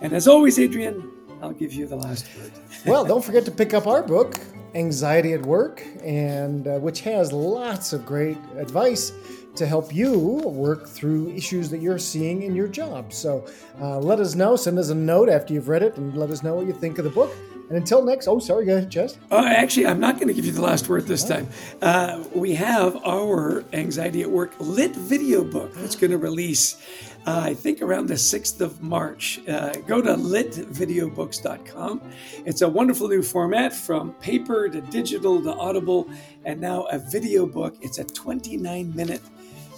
And 0.02 0.14
as 0.14 0.28
always, 0.28 0.58
Adrian, 0.58 1.12
I'll 1.42 1.52
give 1.52 1.74
you 1.74 1.86
the 1.88 1.96
last 1.96 2.28
word. 2.38 2.52
well, 2.86 3.06
don't 3.06 3.24
forget 3.24 3.46
to 3.46 3.52
pick 3.52 3.74
up 3.74 3.88
our 3.88 4.04
book, 4.04 4.40
Anxiety 4.74 5.34
at 5.34 5.46
Work, 5.46 5.84
and 6.04 6.68
uh, 6.68 6.80
which 6.80 7.02
has 7.02 7.32
lots 7.32 7.94
of 7.94 8.06
great 8.06 8.38
advice 8.58 9.12
to 9.56 9.66
help 9.66 9.94
you 9.94 10.18
work 10.20 10.88
through 10.88 11.30
issues 11.32 11.70
that 11.70 11.80
you're 11.80 12.00
seeing 12.00 12.44
in 12.44 12.56
your 12.56 12.68
job. 12.68 13.14
So 13.14 13.46
uh, 13.80 14.00
let 14.00 14.20
us 14.20 14.36
know. 14.36 14.56
Send 14.56 14.80
us 14.80 14.90
a 14.90 14.96
note 14.96 15.30
after 15.30 15.54
you've 15.54 15.70
read 15.70 15.84
it 15.84 15.98
and 15.98 16.16
let 16.16 16.30
us 16.30 16.44
know 16.44 16.56
what 16.56 16.68
you 16.68 16.74
think 16.74 16.98
of 16.98 17.04
the 17.04 17.12
book. 17.12 17.36
And 17.68 17.78
until 17.78 18.04
next, 18.06 18.28
oh, 18.28 18.38
sorry, 18.38 18.66
go 18.66 18.78
ahead, 18.78 18.92
Jess. 18.92 19.18
Uh, 19.32 19.44
actually, 19.48 19.88
I'm 19.88 20.00
not 20.00 20.16
going 20.16 20.28
to 20.28 20.36
give 20.36 20.46
you 20.46 20.52
the 20.52 20.62
last 20.62 20.88
word 20.88 21.08
this 21.08 21.24
time. 21.24 21.48
Uh, 21.82 22.24
we 22.34 22.54
have 22.54 22.96
our 23.04 23.64
Anxiety 23.74 24.22
at 24.22 24.30
Work 24.30 24.54
lit 24.60 24.96
video 24.96 25.44
book 25.44 25.74
that's 25.74 25.96
going 25.96 26.12
to 26.12 26.20
release, 26.20 26.78
uh, 27.26 27.42
I 27.44 27.56
think, 27.56 27.82
around 27.82 28.06
the 28.08 28.14
6th 28.16 28.62
of 28.62 28.84
March. 28.84 29.40
Uh, 29.48 29.74
go 29.88 30.00
to 30.00 30.14
litvideobooks.com. 30.14 32.02
It's 32.46 32.62
a 32.62 32.70
wonderful 32.70 33.08
new 33.08 33.24
format 33.24 33.74
from 33.74 34.14
paper 34.14 34.70
to 34.70 34.82
digital 34.82 35.42
to 35.42 35.52
audible, 35.54 36.08
and 36.44 36.62
now 36.62 36.84
a 36.84 37.00
video 37.00 37.48
book. 37.48 37.76
It's 37.82 37.98
a 37.98 38.04
29 38.04 38.96
minute 38.96 39.22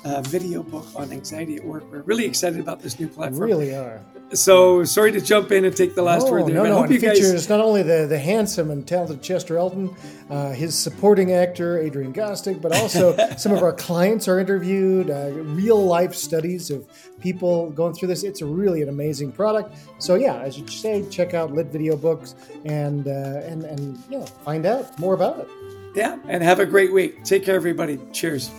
uh, 0.07 0.21
video 0.21 0.63
book 0.63 0.85
on 0.95 1.11
anxiety 1.11 1.57
at 1.57 1.65
work. 1.65 1.83
We're 1.91 2.01
really 2.01 2.25
excited 2.25 2.59
about 2.59 2.81
this 2.81 2.99
new 2.99 3.07
platform. 3.07 3.43
Really 3.43 3.75
are. 3.75 4.01
So 4.33 4.83
sorry 4.83 5.11
to 5.13 5.21
jump 5.21 5.51
in 5.51 5.63
and 5.63 5.75
take 5.75 5.95
the 5.95 6.01
last 6.01 6.25
no, 6.25 6.31
word 6.33 6.47
there. 6.47 6.55
No, 6.55 6.63
but 6.63 6.69
no, 6.69 6.75
I 6.75 6.81
hope 6.81 6.91
it 6.91 6.93
you 6.95 6.99
features 6.99 7.31
guys... 7.31 7.49
not 7.49 7.61
only 7.61 7.81
the, 7.81 8.07
the 8.07 8.19
handsome 8.19 8.71
and 8.71 8.85
talented 8.85 9.21
Chester 9.21 9.57
Elton, 9.57 9.95
uh, 10.29 10.51
his 10.51 10.77
supporting 10.77 11.31
actor 11.31 11.79
Adrian 11.79 12.13
Gostick, 12.13 12.61
but 12.61 12.75
also 12.75 13.15
some 13.37 13.53
of 13.53 13.63
our 13.63 13.71
clients 13.71 14.27
are 14.27 14.39
interviewed, 14.39 15.09
uh, 15.09 15.31
real 15.31 15.83
life 15.83 16.13
studies 16.13 16.71
of 16.71 16.87
people 17.19 17.71
going 17.71 17.93
through 17.93 18.09
this. 18.09 18.23
It's 18.23 18.41
really 18.41 18.81
an 18.81 18.89
amazing 18.89 19.31
product. 19.31 19.77
So 19.99 20.15
yeah, 20.15 20.37
as 20.39 20.57
you 20.57 20.67
say, 20.67 21.07
check 21.09 21.33
out 21.33 21.53
Lit 21.53 21.67
Video 21.67 21.95
Books 21.95 22.35
and 22.65 23.07
uh, 23.07 23.41
and 23.45 23.63
and 23.63 23.97
you 24.09 24.19
know 24.19 24.25
find 24.25 24.65
out 24.65 24.97
more 24.99 25.13
about 25.13 25.39
it. 25.39 25.47
Yeah, 25.95 26.19
and 26.27 26.43
have 26.43 26.59
a 26.59 26.65
great 26.65 26.93
week. 26.93 27.23
Take 27.23 27.45
care, 27.45 27.55
everybody. 27.55 27.97
Cheers. 28.11 28.51